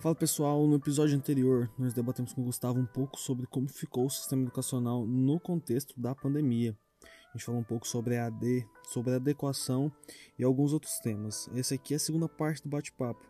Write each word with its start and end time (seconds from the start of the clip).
Fala 0.00 0.14
pessoal, 0.14 0.66
no 0.66 0.76
episódio 0.76 1.14
anterior 1.14 1.70
nós 1.78 1.92
debatemos 1.92 2.32
com 2.32 2.40
o 2.40 2.44
Gustavo 2.44 2.80
um 2.80 2.86
pouco 2.86 3.20
sobre 3.20 3.46
como 3.46 3.68
ficou 3.68 4.06
o 4.06 4.10
sistema 4.10 4.40
educacional 4.40 5.06
no 5.06 5.38
contexto 5.38 5.92
da 6.00 6.14
pandemia. 6.14 6.74
A 7.02 7.36
gente 7.36 7.44
falou 7.44 7.60
um 7.60 7.64
pouco 7.64 7.86
sobre 7.86 8.16
a 8.16 8.24
AD, 8.24 8.66
sobre 8.84 9.12
a 9.12 9.16
adequação 9.16 9.92
e 10.38 10.42
alguns 10.42 10.72
outros 10.72 10.98
temas. 11.00 11.50
Esse 11.54 11.74
aqui 11.74 11.92
é 11.92 11.96
a 11.96 12.00
segunda 12.00 12.26
parte 12.26 12.62
do 12.62 12.70
bate-papo. 12.70 13.20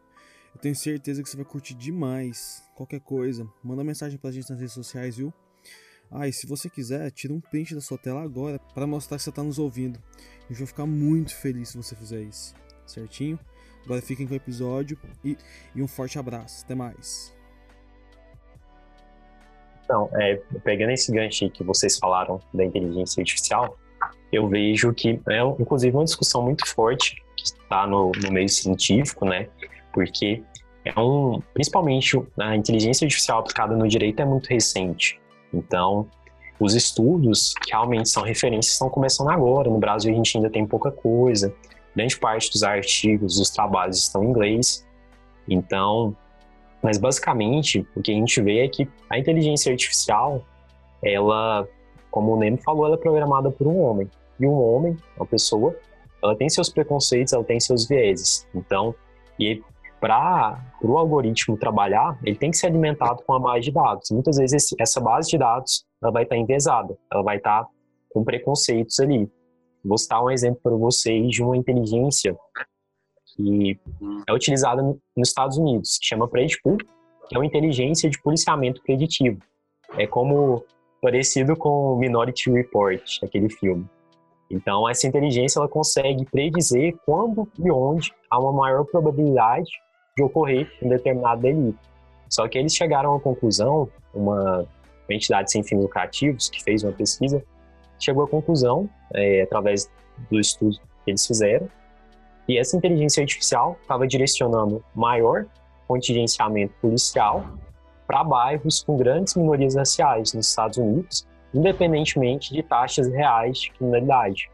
Eu 0.55 0.61
tenho 0.61 0.77
certeza 0.77 1.25
que 1.25 1.29
você 1.29 1.37
vai 1.37 1.45
curtir 1.45 1.75
demais. 1.75 2.63
Qualquer 2.77 3.01
coisa, 3.01 3.53
manda 3.65 3.83
mensagem 3.83 4.17
pra 4.17 4.31
gente 4.31 4.49
nas 4.49 4.61
redes 4.61 4.75
sociais, 4.75 5.17
viu? 5.17 5.35
Ah, 6.09 6.29
e 6.29 6.33
se 6.33 6.47
você 6.47 6.71
quiser, 6.71 7.11
tira 7.11 7.35
um 7.35 7.41
print 7.41 7.75
da 7.75 7.81
sua 7.81 7.99
tela 7.99 8.23
agora 8.23 8.61
para 8.61 8.87
mostrar 8.87 9.17
que 9.17 9.25
você 9.25 9.31
está 9.31 9.43
nos 9.43 9.59
ouvindo. 9.59 10.01
A 10.45 10.53
gente 10.53 10.59
vai 10.59 10.67
ficar 10.69 10.87
muito 10.87 11.35
feliz 11.35 11.71
se 11.71 11.77
você 11.77 11.97
fizer 11.97 12.23
isso, 12.23 12.55
certinho? 12.87 13.41
Agora 13.85 14.01
fiquem 14.03 14.27
com 14.27 14.35
o 14.35 14.37
episódio 14.37 14.99
e, 15.25 15.37
e 15.75 15.83
um 15.83 15.89
forte 15.89 16.19
abraço. 16.19 16.65
Até 16.65 16.75
mais. 16.75 17.35
Então, 19.85 20.09
é, 20.15 20.37
pegando 20.63 20.91
esse 20.91 21.11
gancho 21.11 21.51
que 21.51 21.65
vocês 21.65 21.99
falaram 21.99 22.41
da 22.55 22.65
inteligência 22.65 23.21
artificial, 23.21 23.77
eu 24.33 24.49
vejo 24.49 24.93
que 24.95 25.21
é, 25.29 25.41
inclusive, 25.59 25.97
uma 25.97 26.05
discussão 26.05 26.43
muito 26.43 26.67
forte 26.67 27.17
que 27.37 27.45
está 27.45 27.87
no, 27.87 28.13
no 28.23 28.33
meio 28.33 28.49
científico, 28.49 29.25
né? 29.25 29.49
Porque 29.93 30.43
é 30.85 30.99
um, 30.99 31.43
principalmente 31.53 32.17
a 32.39 32.55
inteligência 32.55 33.05
artificial 33.05 33.41
aplicada 33.41 33.77
no 33.77 33.89
direito 33.89 34.21
é 34.21 34.25
muito 34.25 34.47
recente. 34.47 35.21
Então, 35.53 36.09
os 36.61 36.75
estudos 36.75 37.55
que 37.55 37.73
realmente 37.73 38.09
são 38.09 38.23
referências 38.23 38.75
estão 38.75 38.89
começando 38.89 39.31
agora. 39.31 39.69
No 39.69 39.79
Brasil, 39.79 40.13
a 40.13 40.15
gente 40.15 40.37
ainda 40.37 40.51
tem 40.51 40.65
pouca 40.65 40.91
coisa 40.91 41.53
grande 41.95 42.19
parte 42.19 42.51
dos 42.51 42.63
artigos, 42.63 43.39
dos 43.39 43.51
trabalhos 43.51 43.99
estão 43.99 44.25
em 44.25 44.29
inglês. 44.29 44.87
Então, 45.49 46.17
mas 46.83 46.99
basicamente 46.99 47.87
o 47.95 48.01
que 48.01 48.13
a 48.13 48.15
gente 48.15 48.41
vê 48.41 48.65
é 48.65 48.69
que 48.69 48.89
a 49.09 49.19
inteligência 49.19 49.71
artificial, 49.71 50.45
ela, 51.03 51.69
como 52.11 52.35
o 52.35 52.39
Nemo 52.39 52.59
falou, 52.59 52.87
ela 52.87 52.95
é 52.95 52.99
programada 52.99 53.51
por 53.51 53.67
um 53.67 53.79
homem. 53.81 54.09
E 54.39 54.47
um 54.47 54.55
homem, 54.55 54.97
uma 55.17 55.27
pessoa, 55.27 55.77
ela 56.23 56.35
tem 56.37 56.49
seus 56.49 56.69
preconceitos, 56.69 57.33
ela 57.33 57.45
tem 57.45 57.61
seus 57.61 57.87
vieses. 57.87 58.47
Então, 58.55 58.95
e 59.39 59.63
para 60.01 60.59
o 60.83 60.97
algoritmo 60.97 61.59
trabalhar, 61.59 62.19
ele 62.25 62.37
tem 62.37 62.51
que 62.51 62.57
ser 62.57 62.69
alimentado 62.69 63.23
com 63.27 63.35
a 63.35 63.39
base 63.39 63.65
de 63.65 63.73
dados. 63.73 64.11
Muitas 64.11 64.39
vezes 64.39 64.65
esse, 64.65 64.77
essa 64.81 65.01
base 65.01 65.29
de 65.29 65.37
dados 65.37 65.85
ela 66.03 66.11
vai 66.11 66.23
estar 66.23 66.37
enviesada, 66.37 66.97
ela 67.13 67.23
vai 67.23 67.37
estar 67.37 67.67
com 68.11 68.25
preconceitos 68.25 68.99
ali. 68.99 69.31
Vou 69.85 69.99
citar 69.99 70.23
um 70.23 70.31
exemplo 70.31 70.61
para 70.63 70.75
vocês 70.75 71.31
de 71.31 71.43
uma 71.43 71.57
inteligência 71.57 72.37
que 73.25 73.79
é 74.27 74.33
utilizada 74.33 74.83
nos 74.83 75.29
Estados 75.29 75.57
Unidos, 75.57 75.99
que 75.99 76.07
chama 76.07 76.29
Predpool, 76.29 76.77
que 76.77 77.35
é 77.35 77.39
uma 77.39 77.47
inteligência 77.47 78.11
de 78.11 78.21
policiamento 78.21 78.83
preditivo. 78.83 79.41
É 79.97 80.07
como 80.07 80.65
parecido 81.01 81.57
com 81.57 81.97
Minority 81.97 82.51
Report, 82.51 83.03
aquele 83.23 83.49
filme. 83.49 83.87
Então, 84.51 84.89
essa 84.89 85.07
inteligência 85.07 85.59
ela 85.61 85.69
consegue 85.69 86.25
predizer 86.25 86.97
quando 87.07 87.49
e 87.59 87.71
onde 87.71 88.13
há 88.29 88.39
uma 88.39 88.53
maior 88.53 88.85
probabilidade 88.85 89.71
de 90.17 90.23
ocorrer 90.23 90.71
um 90.83 90.89
determinado 90.89 91.41
delito. 91.41 91.79
Só 92.29 92.47
que 92.49 92.59
eles 92.59 92.75
chegaram 92.75 93.15
à 93.15 93.21
conclusão, 93.21 93.89
uma 94.13 94.67
entidade 95.09 95.51
sem 95.51 95.63
fins 95.63 95.81
lucrativos 95.81 96.49
que 96.49 96.63
fez 96.63 96.83
uma 96.83 96.93
pesquisa, 96.93 97.43
chegou 98.05 98.25
à 98.25 98.29
conclusão, 98.29 98.89
é, 99.15 99.43
através 99.43 99.91
do 100.31 100.39
estudo 100.39 100.79
que 101.05 101.11
eles 101.11 101.27
fizeram, 101.27 101.69
que 102.47 102.59
essa 102.59 102.77
inteligência 102.77 103.23
artificial 103.23 103.77
estava 103.81 104.07
direcionando 104.07 104.85
maior 104.95 105.47
contingenciamento 105.87 106.73
policial 106.81 107.45
para 108.07 108.25
bairros 108.25 108.83
com 108.83 108.97
grandes 108.97 109.35
minorias 109.35 109.75
raciais 109.75 110.35
nos 110.35 110.49
Estados 110.49 110.79
Unidos, 110.79 111.27
independentemente 111.55 112.53
de 112.53 112.63
taxas 112.63 113.09
reais 113.09 113.59
de 113.59 113.73
criminalidade. 113.73 114.51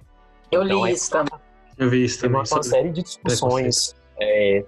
Eu 0.50 0.62
então, 0.64 0.86
li 0.86 0.92
isso 0.92 1.10
também. 1.10 1.40
Eu 1.78 1.90
vi 1.90 2.04
isso 2.04 2.20
também. 2.20 2.42
Tem 2.42 2.52
uma, 2.52 2.58
uma 2.58 2.62
série 2.62 2.90
de 2.90 3.02
discussões 3.02 3.94
é, 4.20 4.64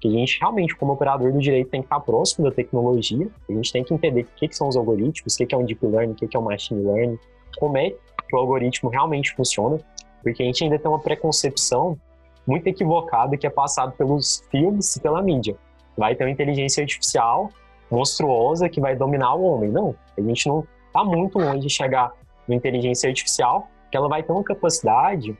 que 0.00 0.08
a 0.08 0.10
gente 0.10 0.38
realmente, 0.38 0.76
como 0.76 0.92
operador 0.92 1.32
do 1.32 1.38
direito, 1.38 1.70
tem 1.70 1.80
que 1.80 1.86
estar 1.86 2.00
próximo 2.00 2.48
da 2.48 2.54
tecnologia. 2.54 3.26
A 3.48 3.52
gente 3.52 3.72
tem 3.72 3.82
que 3.82 3.94
entender 3.94 4.22
o 4.22 4.26
que, 4.36 4.48
que 4.48 4.56
são 4.56 4.68
os 4.68 4.76
algoritmos, 4.76 5.34
o 5.34 5.36
que, 5.38 5.46
que 5.46 5.54
é 5.54 5.58
um 5.58 5.64
deep 5.64 5.84
learning, 5.86 6.12
o 6.12 6.14
que, 6.14 6.28
que 6.28 6.36
é 6.36 6.40
um 6.40 6.44
machine 6.44 6.84
learning, 6.84 7.18
como 7.58 7.78
é 7.78 7.94
que 8.34 8.36
o 8.36 8.40
algoritmo 8.40 8.90
realmente 8.90 9.32
funciona, 9.36 9.78
porque 10.20 10.42
a 10.42 10.46
gente 10.46 10.64
ainda 10.64 10.76
tem 10.76 10.90
uma 10.90 10.98
preconcepção 10.98 11.96
muito 12.44 12.66
equivocada 12.66 13.36
que 13.36 13.46
é 13.46 13.50
passada 13.50 13.92
pelos 13.92 14.42
filmes 14.50 14.96
e 14.96 15.00
pela 15.00 15.22
mídia. 15.22 15.56
Vai 15.96 16.16
ter 16.16 16.24
uma 16.24 16.30
inteligência 16.30 16.82
artificial 16.82 17.48
monstruosa 17.88 18.68
que 18.68 18.80
vai 18.80 18.96
dominar 18.96 19.36
o 19.36 19.42
homem. 19.44 19.70
Não, 19.70 19.94
a 20.18 20.20
gente 20.20 20.48
não 20.48 20.66
está 20.88 21.04
muito 21.04 21.38
longe 21.38 21.60
de 21.60 21.70
chegar 21.70 22.12
na 22.48 22.56
inteligência 22.56 23.08
artificial, 23.08 23.68
que 23.88 23.96
ela 23.96 24.08
vai 24.08 24.22
ter 24.22 24.32
uma 24.32 24.42
capacidade 24.42 25.36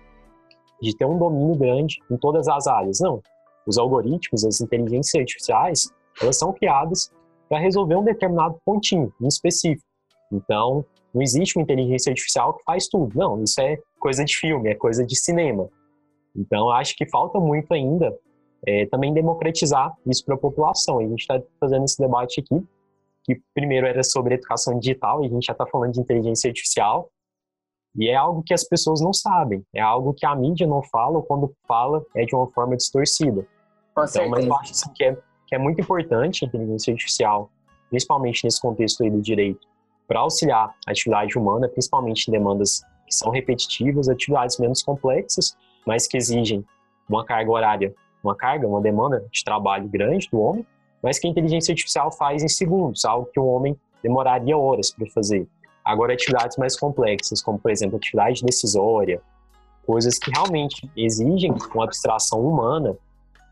de 0.81 0.97
ter 0.97 1.05
um 1.05 1.19
domínio 1.19 1.57
grande 1.57 1.97
em 2.09 2.17
todas 2.17 2.47
as 2.47 2.69
áreas. 2.69 3.01
Não, 3.01 3.21
os 3.67 3.77
algoritmos, 3.77 4.45
as 4.45 4.61
inteligências 4.61 5.21
artificiais, 5.21 5.89
elas 6.23 6.39
são 6.39 6.53
criadas 6.53 7.11
para 7.49 7.59
resolver 7.59 7.97
um 7.97 8.05
determinado 8.05 8.57
pontinho, 8.65 9.13
em 9.21 9.27
específico. 9.27 9.85
Então, 10.33 10.85
não 11.15 11.23
existe 11.23 11.57
uma 11.57 11.63
inteligência 11.63 12.11
artificial 12.11 12.55
que 12.55 12.65
faz 12.65 12.89
tudo. 12.89 13.17
Não, 13.17 13.43
isso 13.43 13.61
é 13.61 13.79
coisa 14.01 14.25
de 14.25 14.37
filme, 14.37 14.69
é 14.71 14.75
coisa 14.75 15.07
de 15.07 15.17
cinema. 15.17 15.69
Então, 16.37 16.69
acho 16.71 16.97
que 16.97 17.09
falta 17.09 17.39
muito 17.39 17.73
ainda 17.73 18.13
é, 18.67 18.87
também 18.87 19.15
democratizar 19.15 19.95
isso 20.05 20.25
para 20.25 20.35
a 20.35 20.39
população. 20.39 20.99
A 20.99 21.03
gente 21.03 21.21
está 21.21 21.41
fazendo 21.61 21.85
esse 21.85 21.99
debate 21.99 22.41
aqui, 22.41 22.67
que 23.23 23.41
primeiro 23.55 23.87
era 23.87 24.03
sobre 24.03 24.35
educação 24.35 24.79
digital, 24.79 25.23
e 25.23 25.27
a 25.27 25.31
gente 25.31 25.47
já 25.47 25.53
está 25.53 25.65
falando 25.67 25.93
de 25.93 26.01
inteligência 26.01 26.49
artificial, 26.49 27.09
e 27.97 28.09
é 28.09 28.17
algo 28.17 28.43
que 28.43 28.53
as 28.53 28.65
pessoas 28.65 29.01
não 29.01 29.13
sabem, 29.13 29.65
é 29.73 29.81
algo 29.81 30.13
que 30.13 30.27
a 30.27 30.35
mídia 30.35 30.67
não 30.67 30.83
fala, 30.83 31.19
ou 31.19 31.23
quando 31.23 31.55
fala 31.69 32.05
é 32.17 32.25
de 32.25 32.35
uma 32.35 32.49
forma 32.51 32.77
distorcida. 32.77 33.47
Com 33.95 34.03
então, 34.03 34.29
mas 34.29 34.45
eu 34.45 34.55
acho 34.57 34.73
assim, 34.73 34.93
que, 34.93 35.05
é, 35.05 35.17
que 35.47 35.55
é 35.55 35.59
muito 35.59 35.81
importante 35.81 36.45
a 36.45 36.49
inteligência 36.49 36.93
artificial, 36.93 37.49
principalmente 37.89 38.43
nesse 38.43 38.61
contexto 38.61 39.05
aí 39.05 39.11
do 39.11 39.23
direito, 39.23 39.65
para 40.07 40.21
auxiliar 40.21 40.75
a 40.87 40.91
atividade 40.91 41.39
humana, 41.39 41.69
principalmente 41.69 42.29
em 42.29 42.33
demandas 42.33 42.83
que 43.07 43.15
são 43.15 43.31
repetitivas, 43.31 44.09
atividades 44.09 44.59
menos 44.59 44.83
complexas, 44.83 45.57
mas 45.87 46.07
que 46.07 46.17
exigem 46.17 46.65
uma 47.09 47.25
carga 47.25 47.51
horária, 47.51 47.95
uma 48.23 48.35
carga, 48.35 48.67
uma 48.67 48.81
demanda 48.81 49.25
de 49.31 49.45
trabalho 49.45 49.87
grande 49.89 50.29
do 50.31 50.41
homem, 50.41 50.67
mas 51.03 51.19
que 51.19 51.27
a 51.27 51.31
inteligência 51.31 51.73
artificial 51.73 52.11
faz 52.11 52.43
em 52.43 52.49
segundos, 52.49 53.05
algo 53.05 53.29
que 53.33 53.39
o 53.39 53.47
homem 53.47 53.77
demoraria 54.03 54.57
horas 54.57 54.91
para 54.91 55.07
fazer. 55.11 55.47
Agora, 55.85 56.15
atividades 56.15 56.57
mais 56.57 56.79
complexas, 56.79 57.43
como, 57.43 57.59
por 57.59 57.71
exemplo, 57.71 57.97
atividade 57.97 58.43
decisória, 58.43 59.21
coisas 59.87 60.19
que 60.19 60.31
realmente 60.31 60.91
exigem 60.97 61.55
uma 61.75 61.85
abstração 61.85 62.41
humana, 62.41 62.97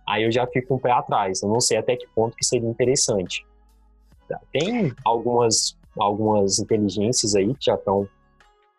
aí 0.09 0.25
eu 0.25 0.33
já 0.33 0.47
fico 0.47 0.75
um 0.75 0.79
pé 0.79 0.93
atrás. 0.93 1.43
Eu 1.43 1.51
não 1.51 1.61
sei 1.61 1.77
até 1.77 1.95
que 1.95 2.07
ponto 2.15 2.35
que 2.37 2.45
seria 2.45 2.69
interessante. 2.69 3.47
Tem 4.51 4.95
algumas 5.05 5.77
algumas 5.99 6.59
inteligências 6.59 7.35
aí 7.35 7.55
que 7.55 7.67
já 7.67 7.75
estão 7.75 8.09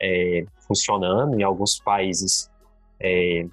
é, 0.01 0.46
funcionando 0.68 1.40
em 1.40 1.44
alguns 1.44 1.79
países 1.79 2.50
é, 3.00 3.46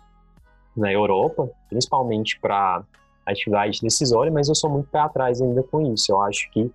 na 0.76 0.93
Europa, 0.93 1.50
principalmente 1.69 2.38
para 2.41 2.82
atividade 3.26 3.81
decisória, 3.81 4.32
mas 4.32 4.48
eu 4.48 4.54
sou 4.54 4.71
muito 4.71 4.88
pé 4.88 4.98
atrás 4.98 5.41
ainda 5.41 5.62
com 5.62 5.93
isso. 5.93 6.12
Eu 6.12 6.21
acho 6.21 6.50
que 6.50 6.71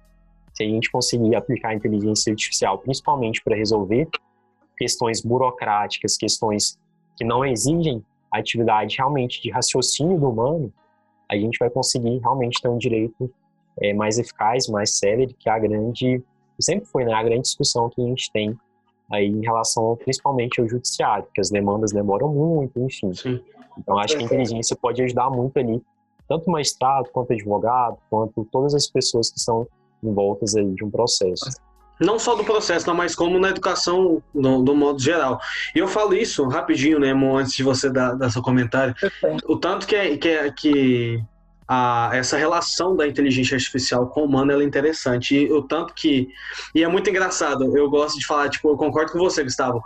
se 0.54 0.64
a 0.64 0.68
gente 0.68 0.90
conseguir 0.90 1.36
aplicar 1.36 1.70
a 1.70 1.74
inteligência 1.74 2.32
artificial, 2.32 2.78
principalmente 2.78 3.44
para 3.44 3.56
resolver 3.56 4.08
questões 4.78 5.22
burocráticas, 5.22 6.18
questões 6.18 6.78
que 7.18 7.26
não 7.26 7.46
exigem 7.46 8.04
atividade 8.32 8.98
realmente 8.98 9.42
de 9.42 9.50
raciocínio 9.50 10.20
do 10.20 10.30
humano, 10.30 10.72
a 11.30 11.36
gente 11.36 11.58
vai 11.58 11.70
conseguir 11.70 12.20
realmente 12.20 12.62
ter 12.62 12.70
um 12.70 12.78
direito 12.78 13.32
é, 13.82 13.94
mais 13.94 14.18
eficaz, 14.18 14.68
mais 14.68 14.98
sério, 14.98 15.28
que 15.38 15.50
é 15.50 15.52
a 15.52 15.60
grande 15.60 16.22
sempre 16.64 16.86
foi 16.86 17.06
né, 17.06 17.14
a 17.14 17.24
grande 17.24 17.42
discussão 17.42 17.90
que 17.90 18.02
a 18.02 18.06
gente 18.06 18.32
tem 18.32 18.58
aí 19.12 19.28
em 19.28 19.42
relação 19.42 19.96
principalmente 19.98 20.60
ao 20.60 20.68
judiciário, 20.68 21.26
porque 21.26 21.42
as 21.42 21.50
demandas 21.50 21.92
demoram 21.92 22.28
muito, 22.30 22.80
enfim. 22.80 23.14
Sim. 23.14 23.42
Então 23.78 23.98
acho 24.00 24.16
que 24.16 24.24
a 24.24 24.26
inteligência 24.26 24.76
pode 24.76 25.02
ajudar 25.04 25.30
muito 25.30 25.58
ali, 25.58 25.82
tanto 26.28 26.48
o 26.48 26.52
magistrado, 26.52 27.10
quanto 27.12 27.30
o 27.30 27.34
advogado, 27.34 27.98
quanto 28.10 28.48
todas 28.52 28.74
as 28.74 28.88
pessoas 28.88 29.30
que 29.30 29.40
são 29.40 29.68
envoltas 30.04 30.56
aí 30.56 30.74
de 30.74 30.84
um 30.84 30.90
processo. 30.90 31.46
Não 32.00 32.20
só 32.20 32.36
do 32.36 32.44
processo, 32.44 32.86
não, 32.88 32.96
mas 32.96 33.16
como 33.16 33.40
na 33.40 33.50
educação 33.50 34.22
do, 34.34 34.62
do 34.62 34.76
modo 34.76 35.02
geral. 35.02 35.40
E 35.74 35.80
eu 35.80 35.88
falo 35.88 36.14
isso 36.14 36.46
rapidinho, 36.48 37.00
né, 37.00 37.14
Mo, 37.14 37.38
antes 37.38 37.54
de 37.54 37.64
você 37.64 37.90
dar, 37.90 38.16
dar 38.16 38.30
seu 38.30 38.42
comentário. 38.42 38.94
O 39.46 39.56
tanto 39.56 39.88
que, 39.88 39.96
é, 39.96 40.18
que, 40.18 40.28
é, 40.28 40.52
que 40.52 41.24
a, 41.68 42.12
essa 42.14 42.38
relação 42.38 42.96
da 42.96 43.08
inteligência 43.08 43.56
artificial 43.56 44.08
com 44.08 44.22
o 44.22 44.26
humano 44.26 44.52
é 44.52 44.64
interessante. 44.64 45.36
E 45.36 45.52
o 45.52 45.62
tanto 45.62 45.94
que. 45.94 46.30
E 46.74 46.84
é 46.84 46.88
muito 46.88 47.10
engraçado, 47.10 47.78
eu 47.78 47.90
gosto 47.90 48.20
de 48.20 48.26
falar, 48.26 48.50
tipo, 48.50 48.70
eu 48.70 48.78
concordo 48.78 49.12
com 49.12 49.20
você, 49.20 49.44
Gustavo. 49.44 49.84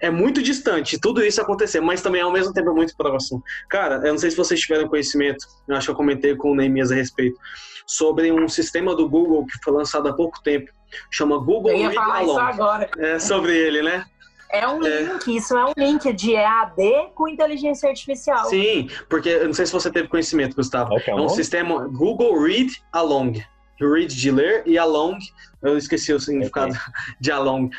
é 0.00 0.10
muito 0.10 0.42
distante 0.42 0.98
tudo 0.98 1.24
isso 1.24 1.40
acontecer, 1.40 1.80
mas 1.80 2.00
também 2.00 2.22
ao 2.22 2.32
mesmo 2.32 2.52
tempo 2.52 2.70
é 2.70 2.72
muito 2.72 2.96
próximo. 2.96 3.42
Cara, 3.68 3.96
eu 3.96 4.12
não 4.12 4.18
sei 4.18 4.30
se 4.30 4.36
vocês 4.36 4.60
tiveram 4.60 4.88
conhecimento, 4.88 5.44
eu 5.66 5.76
acho 5.76 5.86
que 5.86 5.90
eu 5.90 5.96
comentei 5.96 6.36
com 6.36 6.52
o 6.52 6.54
Neemias 6.54 6.92
a 6.92 6.94
respeito, 6.94 7.38
sobre 7.86 8.30
um 8.30 8.46
sistema 8.48 8.94
do 8.94 9.08
Google 9.08 9.44
que 9.46 9.58
foi 9.62 9.72
lançado 9.72 10.08
há 10.08 10.12
pouco 10.12 10.40
tempo, 10.42 10.70
chama 11.10 11.38
Google 11.38 11.72
eu 11.72 11.78
ia 11.78 11.92
falar 11.92 12.22
isso 12.22 12.38
agora. 12.38 12.90
É 12.98 13.18
sobre 13.18 13.56
ele, 13.56 13.82
né? 13.82 14.04
É 14.50 14.66
um 14.66 14.82
É. 14.84 15.02
link, 15.02 15.36
isso 15.36 15.56
é 15.56 15.64
um 15.64 15.72
link 15.76 16.12
de 16.12 16.34
EAD 16.34 17.10
com 17.14 17.28
inteligência 17.28 17.88
artificial. 17.88 18.46
Sim, 18.46 18.88
porque 19.08 19.28
eu 19.28 19.46
não 19.46 19.52
sei 19.54 19.66
se 19.66 19.72
você 19.72 19.90
teve 19.90 20.08
conhecimento, 20.08 20.56
Gustavo. 20.56 20.98
É 20.98 21.10
É 21.10 21.14
um 21.14 21.28
sistema 21.28 21.86
Google 21.88 22.40
Read 22.42 22.82
Along. 22.92 23.42
Read 23.80 24.14
de 24.14 24.30
ler 24.30 24.62
e 24.66 24.76
along, 24.76 25.18
eu 25.62 25.76
esqueci 25.76 26.12
o 26.12 26.18
significado 26.18 26.74
de 27.20 27.30
along. 27.30 27.70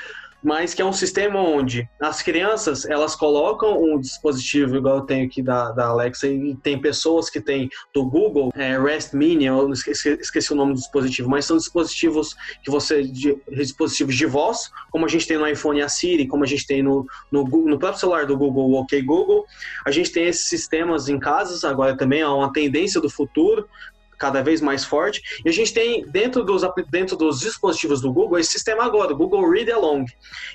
Mas 0.43 0.73
que 0.73 0.81
é 0.81 0.85
um 0.85 0.93
sistema 0.93 1.39
onde 1.39 1.87
as 2.01 2.21
crianças, 2.21 2.85
elas 2.85 3.15
colocam 3.15 3.81
um 3.81 3.99
dispositivo, 3.99 4.77
igual 4.77 4.97
eu 4.97 5.01
tenho 5.01 5.25
aqui 5.25 5.41
da, 5.41 5.71
da 5.71 5.87
Alexa, 5.87 6.27
e 6.27 6.55
tem 6.55 6.79
pessoas 6.79 7.29
que 7.29 7.41
têm 7.41 7.69
do 7.93 8.05
Google, 8.05 8.51
é, 8.55 8.79
Rest 8.79 9.13
Mini, 9.13 9.45
eu 9.45 9.71
esqueci, 9.71 10.09
esqueci 10.19 10.53
o 10.53 10.55
nome 10.55 10.73
do 10.73 10.79
dispositivo, 10.79 11.29
mas 11.29 11.45
são 11.45 11.57
dispositivos 11.57 12.35
que 12.63 12.71
você, 12.71 13.03
de, 13.03 13.37
dispositivos 13.51 14.15
de 14.15 14.25
voz, 14.25 14.71
como 14.91 15.05
a 15.05 15.09
gente 15.09 15.27
tem 15.27 15.37
no 15.37 15.47
iPhone 15.47 15.81
a 15.81 15.89
Siri, 15.89 16.27
como 16.27 16.43
a 16.43 16.47
gente 16.47 16.65
tem 16.65 16.81
no, 16.81 17.05
no, 17.31 17.43
no 17.43 17.77
próprio 17.77 17.99
celular 17.99 18.25
do 18.25 18.37
Google, 18.37 18.69
o 18.69 18.81
OK 18.81 19.01
Google, 19.01 19.45
a 19.85 19.91
gente 19.91 20.11
tem 20.11 20.25
esses 20.25 20.47
sistemas 20.47 21.09
em 21.09 21.19
casas, 21.19 21.63
agora 21.63 21.97
também 21.97 22.21
há 22.21 22.33
uma 22.33 22.51
tendência 22.51 23.01
do 23.01 23.09
futuro, 23.09 23.67
cada 24.19 24.43
vez 24.43 24.61
mais 24.61 24.83
forte. 24.85 25.21
E 25.45 25.49
a 25.49 25.51
gente 25.51 25.73
tem 25.73 26.05
dentro 26.05 26.43
dos, 26.43 26.61
dentro 26.91 27.15
dos 27.15 27.39
dispositivos 27.39 28.01
do 28.01 28.11
Google 28.11 28.37
esse 28.37 28.51
sistema 28.51 28.83
agora, 28.83 29.13
o 29.13 29.17
Google 29.17 29.49
Read 29.49 29.71
Along. 29.71 30.05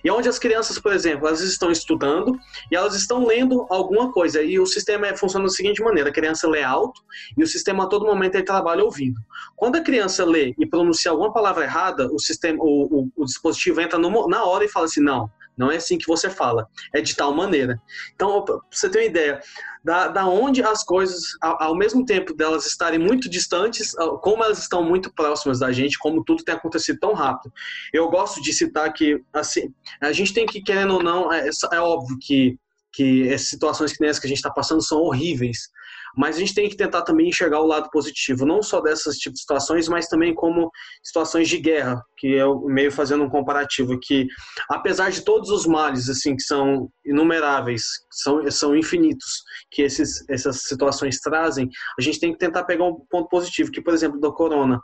E 0.04 0.08
é 0.08 0.12
onde 0.12 0.28
as 0.28 0.38
crianças, 0.38 0.78
por 0.78 0.92
exemplo, 0.92 1.26
elas 1.26 1.40
estão 1.40 1.70
estudando 1.70 2.38
e 2.70 2.76
elas 2.76 2.94
estão 2.94 3.26
lendo 3.26 3.66
alguma 3.70 4.12
coisa. 4.12 4.42
E 4.42 4.60
o 4.60 4.66
sistema 4.66 5.06
é- 5.08 5.16
funciona 5.16 5.46
da 5.46 5.50
seguinte 5.50 5.82
maneira: 5.82 6.10
a 6.10 6.12
criança 6.12 6.46
lê 6.48 6.62
alto 6.62 7.00
e 7.36 7.42
o 7.42 7.46
sistema 7.46 7.84
a 7.84 7.86
todo 7.86 8.04
momento 8.06 8.34
ele 8.34 8.44
trabalha 8.44 8.84
ouvindo. 8.84 9.18
Quando 9.56 9.76
a 9.76 9.80
criança 9.80 10.24
lê 10.24 10.54
e 10.58 10.66
pronuncia 10.66 11.10
alguma 11.10 11.32
palavra 11.32 11.64
errada, 11.64 12.08
o 12.12 12.18
sistema, 12.18 12.58
o, 12.62 12.84
o- 13.04 13.10
o 13.16 13.24
dispositivo 13.24 13.80
entra 13.80 13.98
no 13.98 14.28
na 14.28 14.44
hora 14.44 14.64
e 14.64 14.68
fala 14.68 14.86
assim: 14.86 15.00
não. 15.02 15.30
Não 15.56 15.70
é 15.70 15.76
assim 15.76 15.98
que 15.98 16.06
você 16.06 16.28
fala, 16.28 16.66
é 16.94 17.00
de 17.00 17.14
tal 17.14 17.34
maneira. 17.34 17.80
Então, 18.14 18.44
pra 18.44 18.58
você 18.70 18.88
ter 18.88 18.98
uma 18.98 19.04
ideia, 19.04 19.40
da, 19.84 20.08
da 20.08 20.26
onde 20.26 20.62
as 20.62 20.82
coisas, 20.82 21.22
ao, 21.40 21.76
mesmo 21.76 22.04
tempo 22.04 22.34
delas 22.34 22.66
estarem 22.66 22.98
muito 22.98 23.28
distantes, 23.28 23.96
ao- 23.98 24.18
como 24.18 24.42
elas 24.42 24.58
estão 24.58 24.82
muito 24.82 25.12
próximas 25.12 25.58
da 25.60 25.70
gente, 25.72 25.98
como 25.98 26.24
tudo 26.24 26.42
tem 26.42 26.54
acontecido 26.54 26.98
tão 26.98 27.12
rápido. 27.12 27.52
Eu 27.92 28.08
gosto 28.10 28.40
de 28.42 28.52
citar 28.52 28.92
que, 28.92 29.20
assim, 29.32 29.72
a 30.00 30.12
gente 30.12 30.32
tem 30.32 30.46
que, 30.46 30.62
querendo 30.62 30.94
ou 30.94 31.02
não, 31.02 31.32
é, 31.32 31.48
é 31.72 31.80
óbvio 31.80 32.16
que, 32.20 32.58
que 32.92 33.28
essas 33.28 33.48
situações 33.48 33.92
que 33.92 33.98
que 33.98 34.26
a 34.26 34.28
gente 34.28 34.32
está 34.38 34.50
passando 34.50 34.82
são 34.82 34.98
horríveis, 35.00 35.68
mas 36.16 36.36
a 36.36 36.38
gente 36.38 36.54
tem 36.54 36.68
que 36.68 36.76
tentar 36.76 37.02
também 37.02 37.28
enxergar 37.28 37.60
o 37.60 37.66
lado 37.66 37.88
positivo, 37.90 38.46
não 38.46 38.62
só 38.62 38.80
dessas 38.80 39.16
tipos 39.16 39.36
de 39.36 39.40
situações, 39.40 39.88
mas 39.88 40.08
também 40.08 40.34
como 40.34 40.70
situações 41.02 41.48
de 41.48 41.58
guerra, 41.58 42.02
que 42.16 42.28
eu 42.28 42.60
meio 42.66 42.90
fazendo 42.90 43.24
um 43.24 43.30
comparativo, 43.30 43.98
que 44.00 44.26
apesar 44.70 45.10
de 45.10 45.22
todos 45.22 45.50
os 45.50 45.66
males, 45.66 46.08
assim, 46.08 46.36
que 46.36 46.42
são 46.42 46.88
inumeráveis, 47.04 47.84
são, 48.10 48.50
são 48.50 48.76
infinitos, 48.76 49.42
que 49.70 49.82
esses, 49.82 50.28
essas 50.28 50.62
situações 50.62 51.18
trazem, 51.20 51.68
a 51.98 52.02
gente 52.02 52.20
tem 52.20 52.32
que 52.32 52.38
tentar 52.38 52.64
pegar 52.64 52.84
um 52.84 52.96
ponto 53.10 53.28
positivo, 53.28 53.70
que, 53.70 53.82
por 53.82 53.94
exemplo, 53.94 54.20
do 54.20 54.32
corona. 54.32 54.80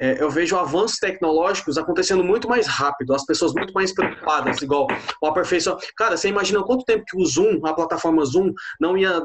É, 0.00 0.22
eu 0.22 0.30
vejo 0.30 0.56
avanços 0.56 0.96
tecnológicos 0.96 1.76
acontecendo 1.76 2.24
muito 2.24 2.48
mais 2.48 2.66
rápido, 2.66 3.14
as 3.14 3.26
pessoas 3.26 3.52
muito 3.52 3.74
mais 3.74 3.92
preocupadas, 3.92 4.62
igual 4.62 4.86
o 5.22 5.26
aperfeiçoamento. 5.26 5.86
Cara, 5.94 6.16
você 6.16 6.28
imagina 6.28 6.64
quanto 6.64 6.86
tempo 6.86 7.04
que 7.06 7.20
o 7.20 7.26
Zoom, 7.26 7.60
a 7.66 7.74
plataforma 7.74 8.24
Zoom, 8.24 8.50
não 8.80 8.96
ia. 8.96 9.20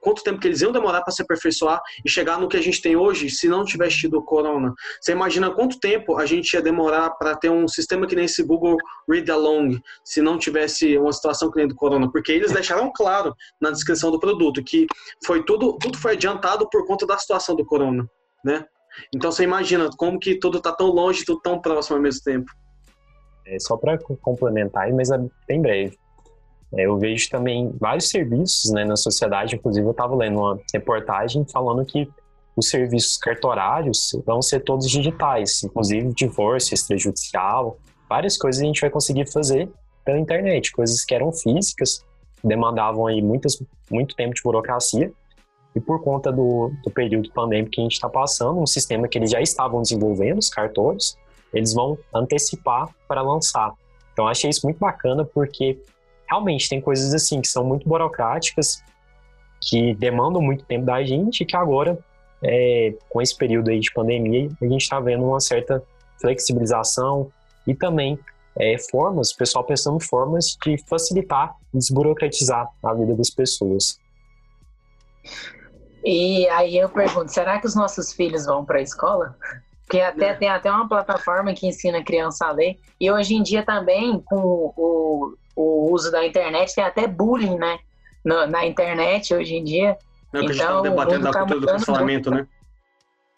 Quanto 0.00 0.22
tempo 0.22 0.38
que 0.38 0.46
eles 0.46 0.60
iam 0.60 0.70
demorar 0.70 1.02
para 1.02 1.12
se 1.12 1.22
aperfeiçoar 1.22 1.80
e 2.04 2.08
chegar 2.10 2.38
no 2.38 2.48
que 2.48 2.56
a 2.56 2.62
gente 2.62 2.80
tem 2.80 2.94
hoje 2.94 3.28
se 3.28 3.48
não 3.48 3.64
tivesse 3.64 3.98
tido 3.98 4.18
o 4.18 4.22
corona? 4.22 4.72
Você 5.00 5.12
imagina 5.12 5.50
quanto 5.50 5.80
tempo 5.80 6.16
a 6.16 6.24
gente 6.24 6.52
ia 6.54 6.62
demorar 6.62 7.10
para 7.10 7.36
ter 7.36 7.50
um 7.50 7.66
sistema 7.66 8.06
que 8.06 8.14
nem 8.14 8.26
esse 8.26 8.42
Google 8.44 8.76
Read 9.08 9.28
Along, 9.30 9.80
se 10.04 10.22
não 10.22 10.38
tivesse 10.38 10.96
uma 10.96 11.12
situação 11.12 11.50
que 11.50 11.58
nem 11.58 11.66
do 11.66 11.74
corona? 11.74 12.10
Porque 12.10 12.30
eles 12.30 12.52
deixaram 12.52 12.92
claro 12.94 13.34
na 13.60 13.70
descrição 13.70 14.10
do 14.10 14.20
produto 14.20 14.62
que 14.62 14.86
foi 15.26 15.44
tudo, 15.44 15.76
tudo 15.78 15.98
foi 15.98 16.12
adiantado 16.12 16.68
por 16.70 16.86
conta 16.86 17.06
da 17.06 17.18
situação 17.18 17.56
do 17.56 17.64
corona, 17.64 18.08
né? 18.44 18.64
Então 19.14 19.32
você 19.32 19.44
imagina 19.44 19.88
como 19.96 20.18
que 20.18 20.38
tudo 20.38 20.58
está 20.58 20.72
tão 20.72 20.88
longe 20.88 21.24
tudo 21.24 21.40
tão 21.40 21.60
próximo 21.60 21.96
ao 21.96 22.02
mesmo 22.02 22.22
tempo. 22.22 22.50
É, 23.46 23.58
só 23.58 23.76
para 23.76 23.98
complementar, 24.22 24.92
mas 24.92 25.10
é 25.10 25.18
bem 25.48 25.60
breve. 25.60 25.98
É, 26.76 26.86
eu 26.86 26.98
vejo 26.98 27.28
também 27.30 27.72
vários 27.80 28.08
serviços 28.08 28.70
né, 28.70 28.84
na 28.84 28.96
sociedade, 28.96 29.56
inclusive 29.56 29.86
eu 29.86 29.90
estava 29.90 30.14
lendo 30.14 30.38
uma 30.38 30.60
reportagem 30.72 31.44
falando 31.52 31.84
que 31.84 32.08
os 32.56 32.68
serviços 32.68 33.16
cartorários 33.16 34.10
vão 34.24 34.42
ser 34.42 34.60
todos 34.60 34.88
digitais, 34.88 35.62
inclusive 35.64 36.12
divórcio 36.14 36.74
extrajudicial, 36.74 37.78
várias 38.08 38.36
coisas 38.36 38.62
a 38.62 38.66
gente 38.66 38.80
vai 38.80 38.90
conseguir 38.90 39.30
fazer 39.30 39.68
pela 40.04 40.18
internet, 40.18 40.72
coisas 40.72 41.04
que 41.04 41.14
eram 41.14 41.32
físicas, 41.32 42.04
demandavam 42.42 43.06
aí 43.06 43.22
muitas, 43.22 43.62
muito 43.90 44.14
tempo 44.14 44.34
de 44.34 44.42
burocracia, 44.42 45.12
e 45.74 45.80
por 45.80 46.02
conta 46.02 46.32
do, 46.32 46.72
do 46.82 46.90
período 46.90 47.30
pandêmico 47.32 47.70
que 47.70 47.80
a 47.80 47.84
gente 47.84 47.92
está 47.92 48.08
passando, 48.08 48.60
um 48.60 48.66
sistema 48.66 49.06
que 49.06 49.18
eles 49.18 49.30
já 49.30 49.40
estavam 49.40 49.82
desenvolvendo, 49.82 50.38
os 50.38 50.50
cartórios, 50.50 51.16
eles 51.52 51.72
vão 51.72 51.96
antecipar 52.12 52.88
para 53.06 53.22
lançar. 53.22 53.72
Então, 54.12 54.26
achei 54.26 54.50
isso 54.50 54.66
muito 54.66 54.78
bacana, 54.78 55.24
porque 55.24 55.78
realmente 56.30 56.68
tem 56.68 56.80
coisas 56.80 57.12
assim 57.12 57.40
que 57.40 57.48
são 57.48 57.64
muito 57.64 57.88
burocráticas, 57.88 58.82
que 59.60 59.94
demandam 59.94 60.40
muito 60.40 60.64
tempo 60.64 60.86
da 60.86 61.02
gente, 61.02 61.42
e 61.42 61.46
que 61.46 61.56
agora, 61.56 61.98
é, 62.42 62.94
com 63.08 63.20
esse 63.20 63.36
período 63.36 63.70
aí 63.70 63.80
de 63.80 63.92
pandemia, 63.92 64.48
a 64.62 64.64
gente 64.64 64.82
está 64.82 65.00
vendo 65.00 65.24
uma 65.24 65.40
certa 65.40 65.82
flexibilização 66.20 67.30
e 67.66 67.74
também 67.74 68.18
é, 68.56 68.76
formas, 68.90 69.30
o 69.32 69.36
pessoal 69.36 69.64
pensando 69.64 69.96
em 69.96 70.00
formas 70.00 70.56
de 70.64 70.76
facilitar, 70.88 71.54
desburocratizar 71.74 72.68
a 72.82 72.94
vida 72.94 73.14
das 73.14 73.30
pessoas. 73.30 73.98
E 76.04 76.48
aí 76.48 76.78
eu 76.78 76.88
pergunto, 76.88 77.30
será 77.30 77.58
que 77.58 77.66
os 77.66 77.74
nossos 77.74 78.12
filhos 78.12 78.46
vão 78.46 78.64
para 78.64 78.78
a 78.78 78.82
escola? 78.82 79.36
Porque 79.84 80.00
até, 80.00 80.28
É. 80.28 80.34
tem 80.34 80.48
até 80.48 80.70
uma 80.70 80.88
plataforma 80.88 81.52
que 81.52 81.66
ensina 81.66 81.98
a 81.98 82.04
criança 82.04 82.46
a 82.46 82.52
ler. 82.52 82.78
E 82.98 83.10
hoje 83.10 83.34
em 83.34 83.42
dia 83.42 83.64
também, 83.64 84.20
com 84.20 84.72
o, 84.76 85.34
o 85.60 85.92
uso 85.92 86.10
da 86.10 86.26
internet, 86.26 86.74
tem 86.74 86.84
até 86.84 87.06
bullying, 87.06 87.56
né? 87.58 87.78
Na, 88.24 88.46
na 88.46 88.66
internet, 88.66 89.34
hoje 89.34 89.54
em 89.54 89.64
dia. 89.64 89.96
É 90.32 90.38
o 90.38 90.40
que 90.42 90.50
a 90.50 90.52
gente 90.52 90.62
Então, 90.62 90.66
estava 90.66 90.82
debatendo 90.82 91.20
da 91.20 91.28
mundo 91.28 91.32
tá 91.32 91.38
cultura 91.40 91.60
do 91.60 91.66
cancelamento, 91.66 92.30
né? 92.30 92.46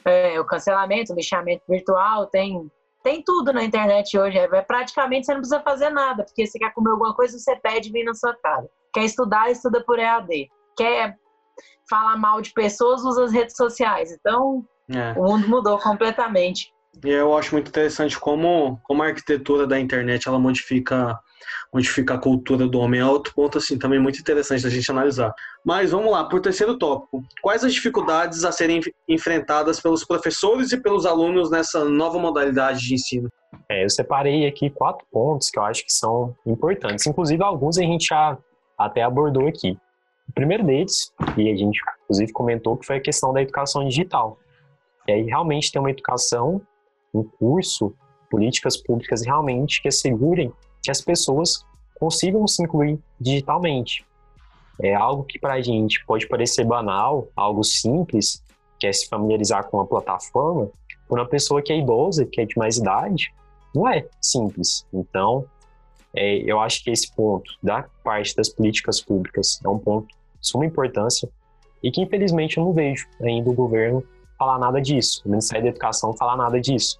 É, 0.04 0.40
o 0.40 0.44
cancelamento, 0.44 1.12
o 1.12 1.16
lixamento 1.16 1.62
virtual, 1.68 2.26
tem, 2.26 2.70
tem 3.02 3.22
tudo 3.22 3.52
na 3.52 3.62
internet 3.62 4.18
hoje. 4.18 4.36
É, 4.38 4.62
praticamente 4.62 5.26
você 5.26 5.32
não 5.32 5.40
precisa 5.40 5.60
fazer 5.60 5.90
nada, 5.90 6.24
porque 6.24 6.46
você 6.46 6.58
quer 6.58 6.72
comer 6.74 6.90
alguma 6.90 7.14
coisa, 7.14 7.38
você 7.38 7.54
pede 7.56 7.88
e 7.88 7.92
vem 7.92 8.04
na 8.04 8.14
sua 8.14 8.34
cara. 8.34 8.66
Quer 8.92 9.04
estudar, 9.04 9.50
estuda 9.50 9.82
por 9.84 9.98
EAD. 9.98 10.50
Quer 10.76 11.16
falar 11.88 12.16
mal 12.16 12.40
de 12.40 12.52
pessoas, 12.52 13.02
usa 13.04 13.24
as 13.24 13.32
redes 13.32 13.56
sociais. 13.56 14.10
Então, 14.12 14.64
É. 14.92 15.12
o 15.18 15.22
mundo 15.24 15.48
mudou 15.48 15.78
completamente. 15.78 16.72
E 17.04 17.08
eu 17.08 17.36
acho 17.36 17.54
muito 17.54 17.68
interessante 17.68 18.18
como, 18.18 18.78
como 18.82 19.02
a 19.02 19.06
arquitetura 19.06 19.66
da 19.66 19.78
internet 19.80 20.28
ela 20.28 20.38
modifica, 20.38 21.18
modifica 21.72 22.14
a 22.14 22.18
cultura 22.18 22.66
do 22.66 22.78
homem. 22.78 23.00
É 23.00 23.04
outro 23.06 23.34
ponto 23.34 23.58
assim 23.58 23.78
também 23.78 23.98
muito 24.00 24.18
interessante 24.20 24.62
da 24.62 24.70
gente 24.70 24.90
analisar. 24.90 25.34
Mas 25.64 25.90
vamos 25.90 26.10
lá, 26.10 26.24
por 26.24 26.40
terceiro 26.40 26.76
tópico. 26.78 27.22
Quais 27.40 27.64
as 27.64 27.72
dificuldades 27.72 28.44
a 28.44 28.52
serem 28.52 28.78
enf- 28.78 28.92
enfrentadas 29.08 29.80
pelos 29.80 30.04
professores 30.04 30.72
e 30.72 30.80
pelos 30.80 31.06
alunos 31.06 31.50
nessa 31.50 31.84
nova 31.84 32.18
modalidade 32.18 32.80
de 32.80 32.94
ensino? 32.94 33.28
É, 33.68 33.84
eu 33.84 33.90
separei 33.90 34.46
aqui 34.46 34.70
quatro 34.70 35.06
pontos 35.10 35.50
que 35.50 35.58
eu 35.58 35.62
acho 35.62 35.84
que 35.84 35.92
são 35.92 36.34
importantes. 36.46 37.06
Inclusive, 37.06 37.42
alguns 37.42 37.78
a 37.78 37.82
gente 37.82 38.06
já 38.08 38.36
até 38.76 39.02
abordou 39.02 39.46
aqui. 39.46 39.78
O 40.28 40.32
primeiro 40.32 40.64
deles, 40.64 41.12
e 41.36 41.50
a 41.50 41.56
gente 41.56 41.78
inclusive 42.04 42.32
comentou, 42.32 42.76
que 42.76 42.86
foi 42.86 42.96
a 42.96 43.00
questão 43.00 43.32
da 43.32 43.42
educação 43.42 43.86
digital. 43.86 44.38
E 45.06 45.12
aí 45.12 45.22
realmente 45.24 45.70
tem 45.70 45.80
uma 45.80 45.90
educação, 45.90 46.60
um 47.12 47.22
curso, 47.22 47.94
políticas 48.30 48.76
públicas 48.76 49.22
realmente 49.24 49.82
que 49.82 49.88
assegurem 49.88 50.52
que 50.82 50.90
as 50.90 51.00
pessoas 51.00 51.64
consigam 51.98 52.46
se 52.46 52.62
incluir 52.62 52.98
digitalmente. 53.20 54.04
É 54.80 54.94
algo 54.94 55.22
que 55.22 55.38
para 55.38 55.54
a 55.54 55.60
gente 55.60 56.04
pode 56.04 56.26
parecer 56.26 56.64
banal, 56.64 57.28
algo 57.36 57.62
simples, 57.62 58.42
que 58.78 58.86
é 58.86 58.92
se 58.92 59.08
familiarizar 59.08 59.68
com 59.68 59.76
uma 59.76 59.86
plataforma, 59.86 60.68
por 61.08 61.18
uma 61.18 61.28
pessoa 61.28 61.62
que 61.62 61.72
é 61.72 61.78
idosa, 61.78 62.26
que 62.26 62.40
é 62.40 62.44
de 62.44 62.56
mais 62.56 62.78
idade, 62.78 63.32
não 63.74 63.86
é 63.88 64.06
simples. 64.20 64.84
Então, 64.92 65.44
é, 66.14 66.38
eu 66.38 66.58
acho 66.58 66.82
que 66.82 66.90
esse 66.90 67.14
ponto 67.14 67.52
da 67.62 67.84
parte 68.02 68.34
das 68.34 68.48
políticas 68.48 69.00
públicas 69.00 69.60
é 69.64 69.68
um 69.68 69.78
ponto 69.78 70.08
de 70.08 70.14
suma 70.40 70.66
importância 70.66 71.28
e 71.82 71.90
que, 71.90 72.02
infelizmente, 72.02 72.58
eu 72.58 72.64
não 72.64 72.72
vejo 72.72 73.06
ainda 73.20 73.50
o 73.50 73.54
governo 73.54 74.04
falar 74.38 74.58
nada 74.58 74.80
disso, 74.80 75.22
o 75.24 75.28
Ministério 75.28 75.64
da 75.64 75.70
Educação 75.70 76.16
falar 76.16 76.36
nada 76.36 76.60
disso. 76.60 76.98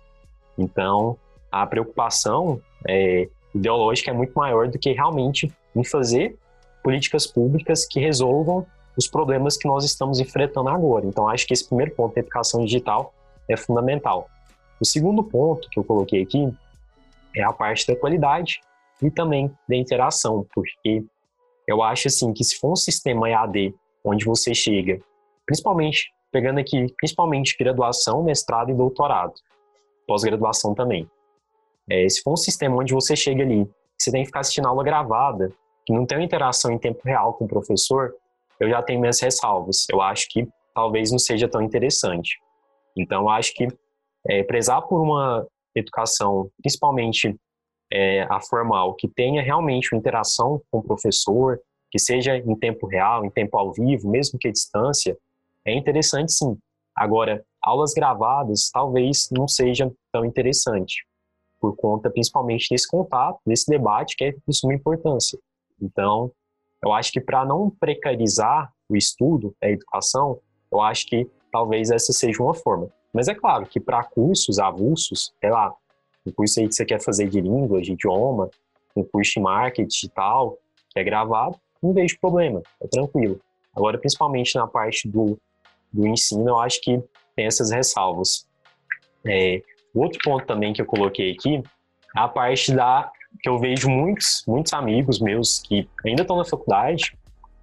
Então, 0.57 1.17
a 1.51 1.67
preocupação 1.67 2.61
é, 2.89 3.29
ideológica 3.55 4.11
é 4.11 4.15
muito 4.15 4.33
maior 4.35 4.69
do 4.69 4.79
que 4.79 4.93
realmente 4.93 5.53
em 5.75 5.85
fazer 5.85 6.37
políticas 6.83 7.27
públicas 7.27 7.87
que 7.87 8.01
resolvam 8.01 8.67
os 8.97 9.07
problemas 9.07 9.57
que 9.57 9.67
nós 9.67 9.85
estamos 9.85 10.21
enfrentando 10.21 10.69
agora. 10.69 11.07
Então, 11.07 11.29
acho 11.29 11.47
que 11.47 11.55
esse 11.55 11.67
primeiro 11.67 11.95
ponto 11.95 12.17
educação 12.17 12.65
digital 12.65 13.15
é 13.49 13.57
fundamental. 13.57 14.29
O 14.81 14.85
segundo 14.85 15.23
ponto 15.23 15.69
que 15.71 15.79
eu 15.79 15.85
coloquei 15.85 16.23
aqui 16.23 16.53
é 17.35 17.43
a 17.43 17.53
parte 17.53 17.87
da 17.87 17.97
qualidade 17.97 18.61
e 19.01 19.11
também 19.11 19.51
da 19.69 19.77
interação, 19.77 20.47
porque 20.55 21.05
eu 21.67 21.83
acho 21.83 22.09
assim 22.09 22.33
que 22.33 22.45
se 22.45 22.59
for 22.59 22.73
um 22.73 22.77
sistema 22.77 23.31
EAD 23.31 23.75
onde 24.05 24.25
você 24.25 24.55
chega, 24.55 25.01
principalmente 25.47 26.13
pegando 26.31 26.59
aqui, 26.59 26.87
principalmente 26.97 27.57
graduação, 27.59 28.23
mestrado 28.23 28.71
e 28.71 28.75
doutorado, 28.75 29.35
pós-graduação 30.07 30.75
também. 30.75 31.09
É, 31.91 32.09
se 32.09 32.23
for 32.23 32.33
um 32.33 32.37
sistema 32.37 32.77
onde 32.77 32.95
você 32.95 33.17
chega 33.17 33.43
ali, 33.43 33.69
você 33.99 34.11
tem 34.11 34.23
que 34.23 34.27
ficar 34.27 34.41
assistindo 34.41 34.67
aula 34.67 34.85
gravada, 34.85 35.53
que 35.85 35.93
não 35.93 36.07
tem 36.07 36.19
uma 36.19 36.25
interação 36.25 36.71
em 36.71 36.79
tempo 36.79 37.01
real 37.05 37.35
com 37.35 37.45
o 37.45 37.49
professor, 37.49 38.15
eu 38.61 38.69
já 38.69 38.83
tenho 38.83 39.01
minhas 39.01 39.21
ressalvas. 39.21 39.87
Eu 39.91 40.01
acho 40.01 40.29
que 40.29 40.49
talvez 40.75 41.11
não 41.11 41.19
seja 41.19 41.49
tão 41.49 41.61
interessante. 41.63 42.39
Então, 42.97 43.23
eu 43.23 43.29
acho 43.29 43.53
que 43.55 43.67
é, 44.29 44.43
prezar 44.43 44.83
por 44.83 45.01
uma 45.01 45.47
educação, 45.75 46.51
principalmente 46.61 47.35
é, 47.93 48.23
a 48.23 48.41
formal, 48.41 48.95
que 48.95 49.09
tenha 49.09 49.43
realmente 49.43 49.93
uma 49.93 49.99
interação 49.99 50.63
com 50.71 50.79
o 50.79 50.83
professor, 50.83 51.61
que 51.91 51.99
seja 51.99 52.37
em 52.37 52.55
tempo 52.57 52.87
real, 52.87 53.25
em 53.25 53.31
tempo 53.31 53.57
ao 53.59 53.73
vivo, 53.73 54.09
mesmo 54.09 54.39
que 54.39 54.49
à 54.49 54.53
distância, 54.53 55.17
é 55.67 55.75
interessante 55.75 56.33
sim. 56.33 56.57
Agora, 56.97 57.45
aulas 57.63 57.93
gravadas 57.93 58.71
talvez 58.73 59.29
não 59.31 59.47
seja 59.49 59.91
tão 60.13 60.25
interessante, 60.25 61.05
por 61.63 61.77
conta 61.77 62.11
principalmente 62.11 62.67
desse 62.69 62.89
contato, 62.89 63.39
desse 63.47 63.71
debate 63.71 64.17
que 64.17 64.25
é 64.25 64.33
de 64.33 64.57
suma 64.57 64.75
importância. 64.75 65.39
Então, 65.81 66.33
eu 66.85 66.93
acho 66.93 67.13
que 67.13 67.21
para 67.21 67.45
não 67.45 67.71
precarizar 67.71 68.73
o 68.89 68.97
estudo, 68.97 69.55
a 69.63 69.71
educação, 69.71 70.41
eu 70.73 70.81
acho 70.81 71.07
que 71.07 71.31
talvez 71.53 71.93
essa 71.93 72.13
seja 72.13 72.43
uma 72.43 72.53
forma. 72.53 72.89
Mas 73.13 73.29
é 73.29 73.35
claro 73.35 73.65
que 73.67 73.79
para 73.79 74.03
cursos 74.03 74.59
avulsos, 74.59 75.33
sei 75.41 75.51
lá, 75.51 75.73
um 76.27 76.33
curso 76.33 76.59
aí 76.59 76.67
que 76.67 76.75
você 76.75 76.85
quer 76.85 77.01
fazer 77.01 77.29
de 77.29 77.41
língua, 77.41 77.81
de 77.81 77.93
idioma, 77.93 78.51
um 78.97 79.05
curso 79.05 79.35
de 79.35 79.41
marketing 79.41 80.07
e 80.07 80.09
tal, 80.09 80.59
que 80.91 80.99
é 80.99 81.05
gravado, 81.05 81.57
não 81.81 81.93
vejo 81.93 82.19
problema, 82.21 82.61
é 82.81 82.89
tranquilo. 82.89 83.41
Agora, 83.73 83.99
principalmente 83.99 84.57
na 84.57 84.67
parte 84.67 85.09
do, 85.09 85.39
do 85.93 86.09
ensino, 86.09 86.49
eu 86.49 86.59
acho 86.59 86.81
que 86.81 87.01
tem 87.37 87.47
essas 87.47 87.71
ressalvas. 87.71 88.47
É, 89.25 89.63
outro 90.01 90.19
ponto 90.25 90.47
também 90.47 90.73
que 90.73 90.81
eu 90.81 90.87
coloquei 90.87 91.33
aqui 91.33 91.57
é 91.57 92.21
a 92.21 92.29
parte 92.29 92.73
da 92.73 93.11
que 93.41 93.49
eu 93.49 93.59
vejo 93.59 93.89
muitos, 93.89 94.45
muitos 94.47 94.73
amigos 94.73 95.19
meus 95.19 95.61
que 95.61 95.89
ainda 96.05 96.23
estão 96.23 96.37
na 96.37 96.45
faculdade 96.45 97.17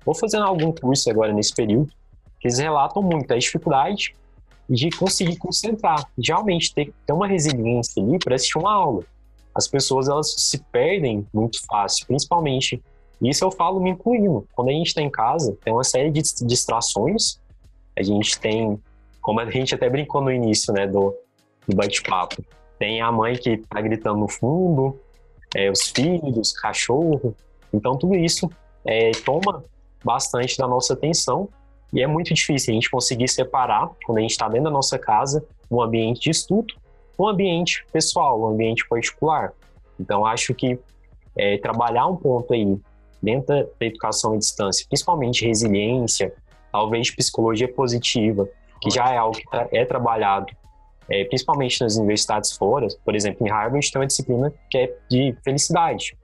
ou 0.06 0.16
fazendo 0.16 0.46
algum 0.46 0.72
curso 0.72 1.10
agora 1.10 1.32
nesse 1.32 1.54
período, 1.54 1.92
que 2.40 2.48
eles 2.48 2.58
relatam 2.58 3.04
muito 3.04 3.32
a 3.32 3.38
dificuldade 3.38 4.16
de 4.70 4.90
conseguir 4.92 5.36
concentrar, 5.38 6.08
de 6.18 6.32
realmente 6.32 6.74
ter, 6.74 6.94
ter 7.06 7.14
uma 7.14 7.28
resiliência 7.28 8.02
ali 8.02 8.18
para 8.20 8.36
assistir 8.36 8.58
uma 8.58 8.74
aula. 8.74 9.04
As 9.54 9.68
pessoas 9.68 10.08
elas 10.08 10.34
se 10.38 10.60
perdem 10.72 11.28
muito 11.34 11.60
fácil, 11.66 12.06
principalmente. 12.06 12.82
Isso 13.22 13.44
eu 13.44 13.52
falo 13.52 13.80
me 13.80 13.90
incluindo. 13.90 14.48
Quando 14.54 14.70
a 14.70 14.72
gente 14.72 14.88
está 14.88 15.02
em 15.02 15.10
casa, 15.10 15.58
tem 15.64 15.74
uma 15.74 15.84
série 15.84 16.12
de 16.12 16.22
distrações. 16.46 17.40
A 17.98 18.04
gente 18.04 18.40
tem, 18.40 18.80
como 19.22 19.40
a 19.40 19.50
gente 19.50 19.76
até 19.76 19.90
brincou 19.90 20.22
no 20.22 20.32
início, 20.32 20.72
né, 20.72 20.88
do, 20.88 21.14
do 21.70 21.76
bate-papo, 21.76 22.44
tem 22.78 23.02
a 23.02 23.12
mãe 23.12 23.36
que 23.36 23.52
está 23.52 23.80
gritando 23.82 24.20
no 24.20 24.28
fundo, 24.28 25.00
é, 25.56 25.70
os 25.70 25.90
filhos, 25.90 26.52
cachorro. 26.54 27.36
Então, 27.74 27.98
tudo 27.98 28.16
isso 28.16 28.50
é, 28.86 29.12
toma 29.12 29.64
bastante 30.04 30.58
da 30.58 30.68
nossa 30.68 30.94
atenção 30.94 31.50
e 31.94 32.02
é 32.02 32.08
muito 32.08 32.34
difícil 32.34 32.72
a 32.72 32.76
gente 32.76 32.90
conseguir 32.90 33.28
separar, 33.28 33.90
quando 34.06 34.20
a 34.20 34.22
gente 34.22 34.32
está 34.32 34.48
dentro 34.48 34.66
da 34.66 34.70
nossa 34.70 34.98
casa, 34.98 35.44
um 35.70 35.82
ambiente 35.82 36.22
de 36.22 36.30
estudo, 36.32 36.74
um 37.18 37.28
ambiente 37.28 37.86
pessoal, 37.92 38.40
um 38.42 38.48
ambiente 38.48 38.88
particular. 38.88 39.54
Então, 40.00 40.26
acho 40.26 40.54
que 40.54 40.80
é, 41.36 41.58
trabalhar 41.58 42.08
um 42.08 42.16
ponto 42.16 42.54
aí 42.54 42.80
dentro 43.22 43.48
da 43.48 43.86
educação 43.86 44.34
à 44.34 44.38
distância, 44.38 44.86
principalmente 44.88 45.46
resiliência, 45.46 46.34
talvez 46.72 47.14
psicologia 47.14 47.68
positiva, 47.68 48.48
que 48.80 48.90
já 48.90 49.10
é 49.10 49.18
algo 49.18 49.36
que 49.36 49.50
tá, 49.50 49.68
é 49.72 49.84
trabalhado 49.84 50.48
é, 51.10 51.24
principalmente 51.26 51.82
nas 51.82 51.98
universidades 51.98 52.52
fora, 52.52 52.88
por 53.04 53.16
exemplo, 53.16 53.46
em 53.46 53.50
Harvard 53.50 53.92
tem 53.92 54.00
uma 54.00 54.08
disciplina 54.08 54.54
que 54.70 54.78
é 54.78 54.96
de 55.10 55.36
felicidade, 55.44 56.16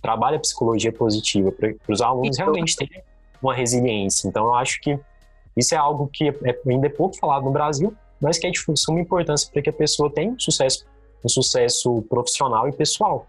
trabalha 0.00 0.38
psicologia 0.38 0.92
positiva 0.92 1.52
para 1.52 1.74
os 1.88 2.00
alunos 2.00 2.36
realmente 2.36 2.76
terem 2.76 3.02
uma 3.40 3.54
resiliência. 3.54 4.28
Então, 4.28 4.46
eu 4.46 4.54
acho 4.54 4.80
que 4.80 4.98
isso 5.56 5.74
é 5.74 5.78
algo 5.78 6.08
que 6.12 6.28
é, 6.28 6.58
ainda 6.68 6.86
é 6.86 6.90
pouco 6.90 7.16
falado 7.16 7.44
no 7.44 7.50
Brasil, 7.50 7.94
mas 8.20 8.38
que 8.38 8.46
é 8.46 8.50
de 8.50 8.60
suma 8.76 9.00
importância 9.00 9.50
para 9.52 9.62
que 9.62 9.70
a 9.70 9.72
pessoa 9.72 10.10
tenha 10.10 10.30
um 10.30 10.38
sucesso, 10.38 10.84
um 11.24 11.28
sucesso 11.28 12.02
profissional 12.08 12.68
e 12.68 12.72
pessoal. 12.72 13.26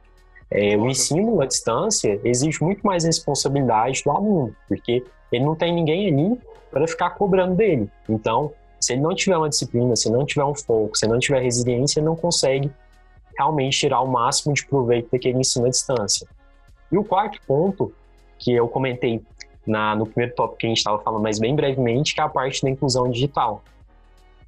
É, 0.50 0.78
o 0.78 0.88
ensino 0.88 1.42
à 1.42 1.46
distância 1.46 2.20
exige 2.24 2.64
muito 2.64 2.86
mais 2.86 3.04
responsabilidade 3.04 4.04
do 4.04 4.12
aluno, 4.12 4.56
porque 4.68 5.04
ele 5.32 5.44
não 5.44 5.56
tem 5.56 5.74
ninguém 5.74 6.08
ali 6.08 6.40
para 6.72 6.88
ficar 6.88 7.12
cobrando 7.12 7.56
dele. 7.56 7.90
Então, 8.08 8.52
se 8.84 8.94
ele 8.94 9.02
não 9.02 9.16
tiver 9.16 9.38
uma 9.38 9.50
disciplina, 9.50 9.96
se 9.96 10.12
não 10.12 10.26
tiver 10.26 10.44
um 10.44 10.54
foco, 10.54 10.98
se 10.98 11.08
não 11.08 11.18
tiver 11.20 11.42
resiliência, 11.42 12.00
ele 12.00 12.06
não 12.06 12.16
consegue 12.16 12.70
realmente 13.38 13.80
tirar 13.80 14.02
o 14.02 14.08
máximo 14.08 14.54
de 14.54 14.66
proveito 14.66 15.10
daquele 15.12 15.40
ensino 15.40 15.66
à 15.66 15.70
distância. 15.70 16.28
E 16.92 16.98
o 16.98 17.04
quarto 17.04 17.40
ponto, 17.48 17.94
que 18.38 18.54
eu 18.54 18.68
comentei 18.68 19.22
na, 19.66 19.96
no 19.96 20.06
primeiro 20.06 20.36
tópico 20.36 20.60
que 20.60 20.66
a 20.66 20.70
gente 20.70 20.80
estava 20.80 21.00
falando, 21.00 21.24
mas 21.24 21.40
bem 21.40 21.56
brevemente, 21.56 22.14
que 22.14 22.20
é 22.20 22.24
a 22.24 22.30
parte 22.30 22.62
da 22.62 22.70
inclusão 22.70 23.10
digital, 23.10 23.64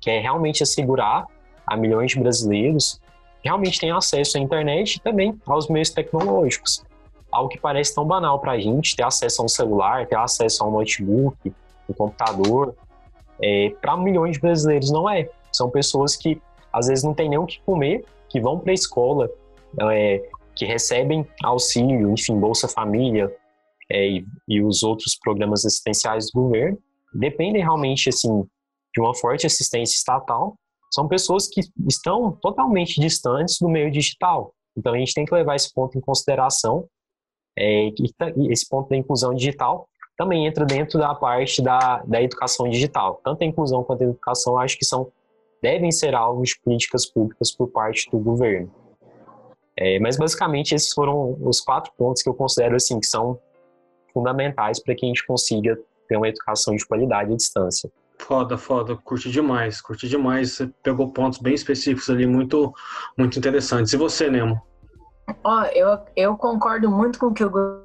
que 0.01 0.10
é 0.10 0.20
realmente 0.20 0.62
assegurar 0.62 1.25
a 1.65 1.77
milhões 1.77 2.12
de 2.12 2.20
brasileiros 2.20 3.00
que 3.42 3.48
realmente 3.48 3.80
têm 3.80 3.92
acesso 3.92 4.38
à 4.38 4.42
internet 4.42 4.96
e 4.96 5.00
também 5.00 5.39
aos 5.46 5.70
meios 5.70 5.89
tecnológicos. 5.89 6.84
Algo 7.32 7.50
que 7.50 7.58
parece 7.58 7.96
tão 7.96 8.06
banal 8.06 8.39
para 8.39 8.51
a 8.51 8.60
gente, 8.60 8.96
ter 8.96 9.04
acesso 9.04 9.42
a 9.42 9.46
um 9.46 9.48
celular, 9.48 10.06
ter 10.06 10.18
acesso 10.18 10.63
a 10.63 10.68
um 10.68 10.72
notebook, 10.72 11.54
um 11.89 11.94
computador, 11.94 12.75
é, 13.42 13.70
para 13.82 13.98
milhões 13.98 14.34
de 14.34 14.42
brasileiros 14.42 14.92
não 14.92 15.10
é. 15.10 15.30
São 15.51 15.70
pessoas 15.70 16.15
que 16.15 16.42
às 16.72 16.88
vezes 16.88 17.04
não 17.04 17.13
têm 17.13 17.30
nem 17.30 17.39
o 17.39 17.46
que 17.46 17.62
comer, 17.62 18.04
que 18.30 18.39
vão 18.39 18.60
para 18.60 18.72
a 18.72 18.74
escola, 18.74 19.30
é, 19.92 20.30
que 20.56 20.65
recebem 20.65 21.27
auxílio, 21.44 22.12
enfim, 22.12 22.39
Bolsa 22.39 22.68
Família 22.68 23.34
é, 23.89 24.08
e, 24.08 24.25
e, 24.48 24.62
os 24.62 24.84
outros 24.84 25.18
programas 25.22 25.65
assistenciais 25.65 26.27
do 26.32 26.42
governo, 26.42 26.77
dependem 27.13 27.62
realmente 27.62 28.10
assim 28.10 28.44
de 28.94 29.01
uma 29.01 29.13
forte 29.13 29.46
assistência 29.46 29.96
estatal. 29.96 30.56
São 30.94 31.08
pessoas 31.08 31.48
que 31.48 31.62
estão 31.88 32.32
totalmente 32.42 33.00
distantes 33.00 33.58
do 33.60 33.70
meio 33.70 33.92
digital. 33.92 34.54
Então 34.77 34.94
a 34.94 34.98
gente 34.98 35.13
tem 35.13 35.25
que 35.25 35.34
levar 35.34 35.56
esse 35.56 35.74
ponto 35.74 35.98
em 35.98 36.01
consideração, 36.01 36.88
é, 37.58 37.89
esse 38.50 38.68
ponto 38.68 38.89
da 38.89 38.98
inclusão 38.98 39.34
digital 39.34 39.88
também 40.17 40.45
entra 40.45 40.65
dentro 40.65 41.00
da 41.00 41.13
parte 41.13 41.62
da, 41.62 42.01
da 42.05 42.22
educação 42.22 42.69
digital. 42.69 43.19
Tanto 43.24 43.43
a 43.43 43.45
inclusão 43.45 43.84
quanto 43.84 44.01
a 44.01 44.05
educação, 44.05 44.57
acho 44.57 44.77
que 44.77 44.86
são 44.86 45.12
devem 45.62 45.91
ser 45.91 46.13
alvos 46.13 46.50
de 46.50 46.60
políticas 46.60 47.07
públicas 47.07 47.51
por 47.51 47.67
parte 47.67 48.10
do 48.12 48.19
governo. 48.19 48.72
É, 49.77 50.00
mas 50.00 50.15
basicamente 50.15 50.75
esses 50.75 50.93
foram 50.93 51.38
os 51.41 51.60
quatro 51.60 51.91
pontos 51.98 52.22
que 52.22 52.29
eu 52.29 52.34
considero 52.34 52.75
assim 52.75 53.00
que 53.00 53.07
são 53.07 53.39
fundamentais 54.13 54.81
para 54.81 54.95
que 54.95 55.05
a 55.05 55.07
gente 55.07 55.25
consiga 55.25 55.77
ter 56.07 56.17
uma 56.17 56.29
educação 56.29 56.75
de 56.75 56.86
qualidade 56.86 57.34
à 57.34 57.36
distância. 57.36 57.91
Foda, 58.17 58.57
foda, 58.57 58.95
curti 58.95 59.29
demais, 59.29 59.81
curti 59.81 60.07
demais. 60.07 60.53
Você 60.53 60.72
pegou 60.81 61.12
pontos 61.12 61.39
bem 61.39 61.53
específicos 61.53 62.10
ali, 62.10 62.25
muito, 62.25 62.74
muito 63.17 63.38
interessantes. 63.38 63.91
E 63.91 63.98
você, 63.98 64.29
Nemo? 64.29 64.62
Ó, 65.43 65.62
oh, 65.62 65.65
eu, 65.65 66.00
eu 66.15 66.38
concordo 66.38 66.89
muito 66.89 67.19
com 67.19 67.27
o 67.27 67.34
que 67.34 67.43
o 67.43 67.85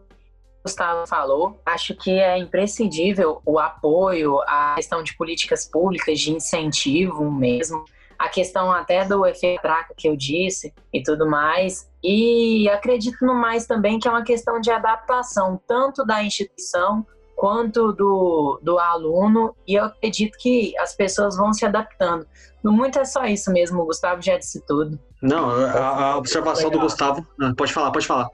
Gustavo 0.63 1.07
falou, 1.07 1.61
acho 1.65 1.95
que 1.95 2.11
é 2.11 2.37
imprescindível 2.39 3.41
o 3.47 3.59
apoio 3.59 4.41
à 4.43 4.75
questão 4.77 5.03
de 5.03 5.17
políticas 5.17 5.67
públicas 5.67 6.19
de 6.21 6.33
incentivo 6.33 7.31
mesmo, 7.31 7.85
a 8.19 8.29
questão 8.29 8.71
até 8.71 9.03
do 9.05 9.25
efeito 9.25 9.63
traca 9.63 9.95
que 9.97 10.07
eu 10.07 10.15
disse 10.15 10.75
e 10.93 11.03
tudo 11.03 11.27
mais. 11.27 11.91
E 12.05 12.69
acredito 12.69 13.25
no 13.25 13.35
mais 13.35 13.67
também 13.67 13.99
que 13.99 14.07
é 14.07 14.11
uma 14.11 14.23
questão 14.23 14.61
de 14.61 14.71
adaptação, 14.71 15.59
tanto 15.67 16.05
da 16.05 16.23
instituição 16.23 17.07
quanto 17.35 17.91
do, 17.95 18.61
do 18.63 18.79
aluno, 18.79 19.57
e 19.67 19.77
eu 19.77 19.85
acredito 19.85 20.37
que 20.39 20.77
as 20.77 20.95
pessoas 20.95 21.39
vão 21.39 21.55
se 21.55 21.65
adaptando. 21.65 22.27
No 22.63 22.71
muito 22.71 22.99
é 22.99 23.05
só 23.07 23.25
isso 23.25 23.51
mesmo, 23.51 23.81
o 23.81 23.87
Gustavo 23.87 24.21
já 24.21 24.37
disse 24.37 24.63
tudo. 24.67 25.01
Não, 25.23 25.49
a, 25.49 26.11
a 26.11 26.17
observação 26.19 26.69
do 26.69 26.79
Gustavo. 26.79 27.27
Ah, 27.41 27.55
pode 27.57 27.73
falar, 27.73 27.91
pode 27.91 28.07
falar. 28.07 28.29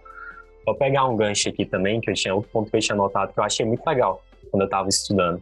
Vou 0.67 0.75
pegar 0.75 1.07
um 1.07 1.17
gancho 1.17 1.49
aqui 1.49 1.65
também, 1.65 2.01
que 2.01 2.11
eu 2.11 2.15
tinha 2.15 2.35
outro 2.35 2.51
ponto 2.51 2.69
que 2.69 2.77
eu 2.77 2.81
tinha 2.81 2.97
notado 2.97 3.33
que 3.33 3.39
eu 3.39 3.45
achei 3.45 3.65
muito 3.65 3.87
legal 3.87 4.21
quando 4.51 4.63
eu 4.63 4.67
estava 4.67 4.89
estudando. 4.89 5.41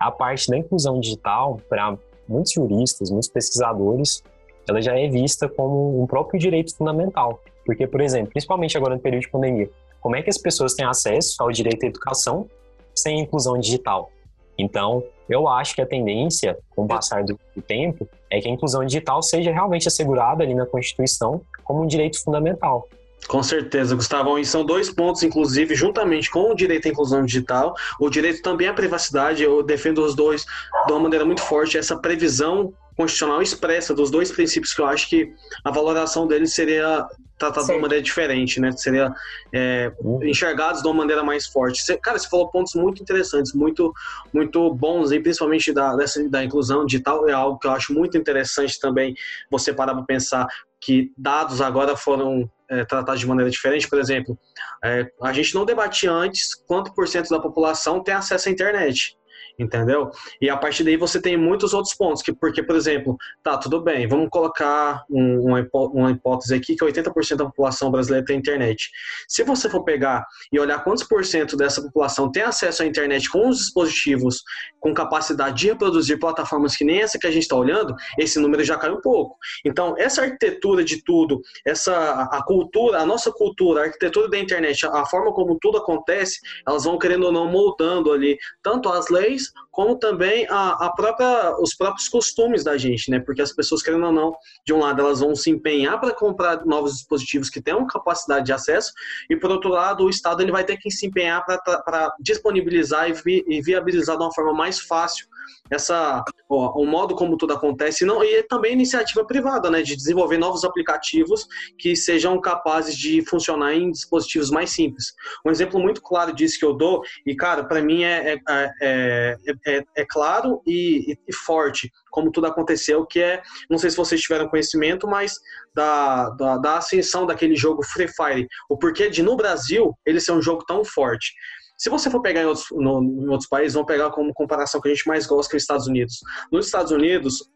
A 0.00 0.10
parte 0.10 0.48
da 0.48 0.56
inclusão 0.56 0.98
digital, 0.98 1.60
para 1.68 1.98
muitos 2.26 2.52
juristas, 2.52 3.10
muitos 3.10 3.28
pesquisadores, 3.28 4.22
ela 4.66 4.80
já 4.80 4.98
é 4.98 5.06
vista 5.06 5.48
como 5.48 6.02
um 6.02 6.06
próprio 6.06 6.40
direito 6.40 6.74
fundamental. 6.74 7.42
Porque, 7.66 7.86
por 7.86 8.00
exemplo, 8.00 8.30
principalmente 8.30 8.76
agora 8.76 8.94
no 8.94 9.00
período 9.00 9.22
de 9.22 9.30
pandemia, 9.30 9.70
como 10.00 10.16
é 10.16 10.22
que 10.22 10.30
as 10.30 10.38
pessoas 10.38 10.72
têm 10.74 10.86
acesso 10.86 11.42
ao 11.42 11.50
direito 11.50 11.84
à 11.84 11.86
educação 11.86 12.48
sem 12.94 13.20
inclusão 13.20 13.58
digital? 13.58 14.10
Então, 14.56 15.04
eu 15.28 15.46
acho 15.46 15.74
que 15.74 15.82
a 15.82 15.86
tendência, 15.86 16.58
com 16.70 16.84
o 16.84 16.88
passar 16.88 17.22
do 17.22 17.38
tempo, 17.66 18.08
é 18.30 18.40
que 18.40 18.48
a 18.48 18.50
inclusão 18.50 18.84
digital 18.84 19.22
seja 19.22 19.52
realmente 19.52 19.86
assegurada 19.86 20.42
ali 20.42 20.54
na 20.54 20.64
Constituição 20.64 21.42
como 21.62 21.82
um 21.82 21.86
direito 21.86 22.22
fundamental. 22.22 22.88
Com 23.26 23.42
certeza, 23.42 23.94
Gustavo. 23.94 24.38
E 24.38 24.44
são 24.44 24.64
dois 24.64 24.90
pontos, 24.90 25.22
inclusive, 25.22 25.74
juntamente 25.74 26.30
com 26.30 26.50
o 26.50 26.54
direito 26.54 26.86
à 26.86 26.90
inclusão 26.90 27.24
digital, 27.24 27.74
o 28.00 28.08
direito 28.08 28.40
também 28.42 28.68
à 28.68 28.72
privacidade. 28.72 29.42
Eu 29.42 29.62
defendo 29.62 30.02
os 30.02 30.14
dois 30.14 30.46
de 30.86 30.92
uma 30.92 31.00
maneira 31.00 31.24
muito 31.24 31.42
forte, 31.42 31.76
essa 31.76 31.96
previsão 31.96 32.72
constitucional 32.96 33.40
expressa 33.40 33.94
dos 33.94 34.10
dois 34.10 34.32
princípios 34.32 34.74
que 34.74 34.80
eu 34.80 34.86
acho 34.86 35.08
que 35.08 35.32
a 35.64 35.70
valoração 35.70 36.26
deles 36.26 36.52
seria 36.52 37.06
tratada 37.38 37.66
de 37.66 37.72
uma 37.72 37.82
maneira 37.82 38.02
diferente, 38.02 38.60
né? 38.60 38.72
Seria 38.72 39.14
é, 39.54 39.92
enxergados 40.22 40.82
de 40.82 40.88
uma 40.88 40.94
maneira 40.94 41.22
mais 41.22 41.46
forte. 41.46 41.80
Você, 41.80 41.96
cara, 41.96 42.18
você 42.18 42.28
falou 42.28 42.50
pontos 42.50 42.74
muito 42.74 43.00
interessantes, 43.00 43.54
muito, 43.54 43.92
muito 44.32 44.74
bons, 44.74 45.12
e 45.12 45.20
principalmente 45.20 45.72
da, 45.72 45.94
dessa, 45.94 46.28
da 46.28 46.42
inclusão 46.42 46.84
digital, 46.84 47.28
é 47.28 47.32
algo 47.32 47.58
que 47.58 47.68
eu 47.68 47.70
acho 47.70 47.92
muito 47.92 48.18
interessante 48.18 48.80
também 48.80 49.14
você 49.48 49.72
parar 49.72 49.94
para 49.94 50.02
pensar 50.02 50.48
que 50.80 51.12
dados 51.16 51.60
agora 51.60 51.96
foram 51.96 52.50
é, 52.70 52.84
tratados 52.84 53.20
de 53.20 53.26
maneira 53.26 53.50
diferente. 53.50 53.88
Por 53.88 53.98
exemplo, 53.98 54.38
é, 54.84 55.10
a 55.22 55.32
gente 55.32 55.54
não 55.54 55.64
debatia 55.64 56.12
antes 56.12 56.54
quanto 56.54 56.94
por 56.94 57.06
cento 57.08 57.28
da 57.28 57.40
população 57.40 58.02
tem 58.02 58.14
acesso 58.14 58.48
à 58.48 58.52
internet 58.52 59.18
entendeu? 59.58 60.10
E 60.40 60.48
a 60.48 60.56
partir 60.56 60.84
daí 60.84 60.96
você 60.96 61.20
tem 61.20 61.36
muitos 61.36 61.74
outros 61.74 61.94
pontos, 61.94 62.22
que 62.22 62.32
porque, 62.32 62.62
por 62.62 62.76
exemplo, 62.76 63.16
tá, 63.42 63.56
tudo 63.58 63.80
bem, 63.80 64.06
vamos 64.06 64.28
colocar 64.30 65.04
um, 65.10 65.48
uma, 65.48 65.68
uma 65.72 66.10
hipótese 66.10 66.54
aqui 66.54 66.76
que 66.76 66.84
80% 66.84 67.36
da 67.36 67.44
população 67.46 67.90
brasileira 67.90 68.24
tem 68.24 68.38
internet. 68.38 68.90
Se 69.26 69.42
você 69.42 69.68
for 69.68 69.82
pegar 69.82 70.24
e 70.52 70.60
olhar 70.60 70.82
quantos 70.84 71.02
por 71.02 71.24
cento 71.24 71.56
dessa 71.56 71.82
população 71.82 72.30
tem 72.30 72.42
acesso 72.42 72.82
à 72.82 72.86
internet 72.86 73.28
com 73.28 73.48
os 73.48 73.58
dispositivos 73.58 74.42
com 74.78 74.94
capacidade 74.94 75.58
de 75.58 75.68
reproduzir 75.68 76.18
plataformas 76.18 76.76
que 76.76 76.84
nem 76.84 77.00
essa 77.00 77.18
que 77.18 77.26
a 77.26 77.30
gente 77.30 77.42
está 77.42 77.56
olhando, 77.56 77.94
esse 78.18 78.38
número 78.38 78.62
já 78.62 78.76
cai 78.76 78.90
um 78.90 79.00
pouco. 79.00 79.36
Então, 79.64 79.94
essa 79.98 80.22
arquitetura 80.22 80.84
de 80.84 81.02
tudo, 81.02 81.40
essa 81.66 82.28
a 82.30 82.42
cultura, 82.44 83.00
a 83.00 83.06
nossa 83.06 83.32
cultura, 83.32 83.80
a 83.80 83.84
arquitetura 83.84 84.28
da 84.28 84.38
internet, 84.38 84.86
a 84.86 85.04
forma 85.06 85.32
como 85.32 85.58
tudo 85.60 85.78
acontece, 85.78 86.38
elas 86.66 86.84
vão 86.84 86.98
querendo 86.98 87.24
ou 87.24 87.32
não 87.32 87.50
moldando 87.50 88.12
ali 88.12 88.38
tanto 88.62 88.88
as 88.88 89.08
leis 89.08 89.47
como 89.70 89.96
também 89.96 90.46
a, 90.48 90.86
a 90.86 90.92
própria, 90.92 91.56
os 91.60 91.74
próprios 91.74 92.08
costumes 92.08 92.64
da 92.64 92.76
gente, 92.76 93.10
né? 93.10 93.20
Porque 93.20 93.42
as 93.42 93.52
pessoas, 93.52 93.82
querendo 93.82 94.06
ou 94.06 94.12
não, 94.12 94.34
de 94.66 94.72
um 94.72 94.78
lado 94.78 95.00
elas 95.00 95.20
vão 95.20 95.34
se 95.34 95.50
empenhar 95.50 96.00
para 96.00 96.14
comprar 96.14 96.64
novos 96.64 96.94
dispositivos 96.94 97.50
que 97.50 97.60
tenham 97.60 97.86
capacidade 97.86 98.46
de 98.46 98.52
acesso, 98.52 98.92
e 99.30 99.36
por 99.36 99.50
outro 99.50 99.70
lado, 99.70 100.04
o 100.04 100.10
Estado 100.10 100.42
ele 100.42 100.52
vai 100.52 100.64
ter 100.64 100.76
que 100.76 100.90
se 100.90 101.06
empenhar 101.06 101.44
para 101.44 102.14
disponibilizar 102.20 103.08
e, 103.08 103.12
vi, 103.12 103.44
e 103.46 103.60
viabilizar 103.60 104.16
de 104.16 104.22
uma 104.22 104.32
forma 104.32 104.52
mais 104.52 104.80
fácil 104.80 105.26
essa 105.70 106.24
ó, 106.48 106.80
o 106.80 106.86
modo 106.86 107.14
como 107.14 107.36
tudo 107.36 107.52
acontece 107.52 108.04
não 108.04 108.22
e 108.24 108.42
também 108.44 108.72
iniciativa 108.72 109.24
privada, 109.24 109.70
né, 109.70 109.82
de 109.82 109.96
desenvolver 109.96 110.38
novos 110.38 110.64
aplicativos 110.64 111.46
que 111.78 111.94
sejam 111.94 112.40
capazes 112.40 112.96
de 112.96 113.22
funcionar 113.22 113.74
em 113.74 113.90
dispositivos 113.90 114.50
mais 114.50 114.70
simples. 114.70 115.14
Um 115.44 115.50
exemplo 115.50 115.78
muito 115.78 116.02
claro 116.02 116.34
disso 116.34 116.58
que 116.58 116.64
eu 116.64 116.72
dou 116.72 117.02
e 117.26 117.34
cara, 117.34 117.64
para 117.64 117.82
mim 117.82 118.02
é 118.02 118.38
é, 118.48 118.70
é, 118.80 119.37
é, 119.66 119.84
é, 119.96 120.06
claro 120.08 120.62
e, 120.66 121.16
e, 121.26 121.34
forte 121.34 121.90
como 122.10 122.30
tudo 122.30 122.46
aconteceu, 122.46 123.06
que 123.06 123.20
é 123.20 123.42
não 123.70 123.78
sei 123.78 123.90
se 123.90 123.96
vocês 123.96 124.20
tiveram 124.20 124.48
conhecimento, 124.48 125.06
mas 125.06 125.38
da, 125.74 126.30
da, 126.30 126.56
da 126.58 126.76
ascensão 126.78 127.26
daquele 127.26 127.56
jogo 127.56 127.84
Free 127.84 128.08
Fire, 128.08 128.48
o 128.68 128.76
porquê 128.76 129.08
de 129.08 129.22
no 129.22 129.36
Brasil 129.36 129.94
ele 130.04 130.20
ser 130.20 130.32
um 130.32 130.42
jogo 130.42 130.64
tão 130.66 130.84
forte. 130.84 131.32
Se 131.76 131.88
você 131.88 132.10
for 132.10 132.20
pegar 132.20 132.42
em 132.42 132.46
outros, 132.46 132.66
no, 132.72 133.02
em 133.02 133.28
outros 133.28 133.48
países, 133.48 133.74
vamos 133.74 133.86
pegar 133.86 134.10
como 134.10 134.34
comparação 134.34 134.80
que 134.80 134.88
a 134.88 134.94
gente 134.94 135.06
mais 135.06 135.26
gosta, 135.26 135.48
que 135.48 135.56
é 135.56 135.58
os 135.58 135.62
Estados 135.62 135.86
Unidos. 135.86 136.18
Nos 136.50 136.66
Estados 136.66 136.90
Unidos, 136.90 137.48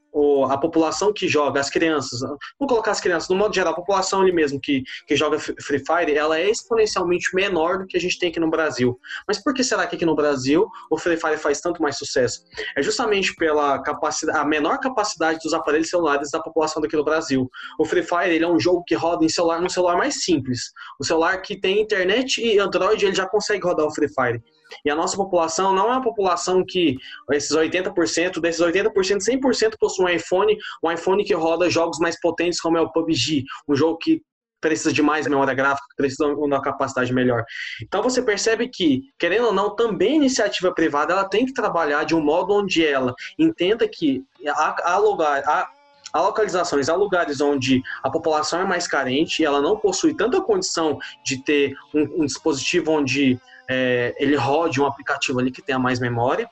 a 0.51 0.59
população 0.59 1.13
que 1.13 1.27
joga, 1.27 1.61
as 1.61 1.71
crianças, 1.71 2.21
vamos 2.21 2.39
colocar 2.69 2.91
as 2.91 3.01
crianças, 3.01 3.29
no 3.29 3.37
modo 3.37 3.55
geral, 3.55 3.73
a 3.73 3.77
população 3.77 4.21
ali 4.21 4.33
mesmo 4.33 4.61
que, 4.61 4.83
que 5.07 5.17
joga 5.17 5.39
Free 5.39 5.79
Fire, 5.79 6.15
ela 6.15 6.39
é 6.39 6.51
exponencialmente 6.51 7.35
menor 7.35 7.79
do 7.79 7.87
que 7.87 7.97
a 7.97 8.01
gente 8.01 8.19
tem 8.19 8.29
aqui 8.29 8.41
no 8.41 8.51
Brasil. 8.51 8.99
Mas 9.27 9.43
por 9.43 9.55
que 9.55 9.65
será 9.65 9.87
que 9.87 9.97
aqui 9.97 10.05
no 10.05 10.15
Brasil 10.15 10.69
o 10.91 10.99
Free 10.99 11.17
Fire 11.17 11.39
faz 11.39 11.61
tanto 11.61 11.83
mais 11.83 11.97
sucesso? 11.97 12.45
É 12.77 12.83
justamente 12.83 13.35
pela 13.37 13.81
capacidade, 13.83 14.39
a 14.39 14.45
menor 14.45 14.79
capacidade 14.79 15.39
dos 15.43 15.55
aparelhos 15.55 15.89
celulares 15.89 16.31
da 16.31 16.41
população 16.41 16.83
daqui 16.83 16.97
do 16.97 17.05
Brasil. 17.05 17.51
O 17.79 17.85
Free 17.85 18.03
Fire 18.03 18.35
ele 18.35 18.45
é 18.45 18.49
um 18.49 18.61
jogo 18.61 18.85
que 18.87 18.95
roda 18.95 19.25
em 19.25 19.29
celular, 19.29 19.61
num 19.61 19.69
celular 19.69 19.97
mais 19.97 20.23
simples. 20.23 20.73
O 21.01 21.05
celular 21.05 21.41
que 21.41 21.59
tem 21.59 21.81
internet 21.81 22.41
e 22.41 22.59
Android, 22.59 23.05
ele 23.05 23.15
já 23.15 23.27
consegue 23.27 23.65
rodar 23.65 23.87
o 23.87 23.95
Free 23.95 24.09
Fire. 24.09 24.43
E 24.85 24.91
a 24.91 24.95
nossa 24.95 25.17
população 25.17 25.75
não 25.75 25.89
é 25.89 25.93
uma 25.93 26.03
população 26.03 26.65
que 26.67 26.97
esses 27.31 27.57
80%, 27.57 28.41
desses 28.41 28.61
80%, 28.61 28.91
100% 28.93 29.75
possui 29.79 30.05
um 30.05 30.09
iPhone, 30.09 30.57
um 30.83 30.91
iPhone 30.91 31.25
que 31.25 31.35
roda 31.35 31.71
jogos 31.71 31.99
mais 31.99 32.19
potentes 32.21 32.61
como 32.61 32.77
é 32.77 32.81
o 32.81 32.91
PUBG, 32.91 33.45
um 33.69 33.75
jogo 33.75 33.99
que 33.99 34.23
precisa 34.63 34.93
de 34.93 35.03
mais 35.03 35.27
memória 35.27 35.53
gráfica, 35.53 35.85
precisa 35.97 36.29
de 36.29 36.35
uma 36.35 36.63
capacidade 36.63 37.13
melhor. 37.13 37.45
Então 37.83 38.03
você 38.03 38.23
percebe 38.23 38.69
que, 38.69 39.03
querendo 39.19 39.47
ou 39.47 39.53
não, 39.53 39.75
também 39.75 40.13
a 40.13 40.17
iniciativa 40.17 40.73
privada 40.73 41.13
ela 41.13 41.29
tem 41.29 41.45
que 41.45 41.53
trabalhar 41.53 42.05
de 42.05 42.15
um 42.15 42.21
modo 42.21 42.55
onde 42.55 42.87
ela 42.87 43.13
entenda 43.37 43.87
que 43.89 44.25
há, 44.47 44.93
há 44.93 44.99
lugar, 44.99 45.43
há, 45.45 45.69
há 46.13 46.23
localizações, 46.23 46.89
há 46.89 46.95
lugares 46.95 47.41
onde 47.41 47.83
a 48.05 48.09
população 48.09 48.61
é 48.61 48.65
mais 48.65 48.87
carente 48.87 49.43
e 49.43 49.45
ela 49.45 49.61
não 49.61 49.77
possui 49.77 50.15
tanta 50.15 50.41
condição 50.41 50.97
de 51.25 51.43
ter 51.43 51.75
um, 51.93 52.23
um 52.23 52.27
dispositivo 52.27 52.93
onde 52.93 53.41
é, 53.73 54.15
ele 54.19 54.37
rode 54.37 54.81
um 54.81 54.87
aplicativo 54.87 55.39
ali 55.39 55.51
que 55.51 55.63
tenha 55.63 55.79
mais 55.79 55.99
memória. 55.99 56.49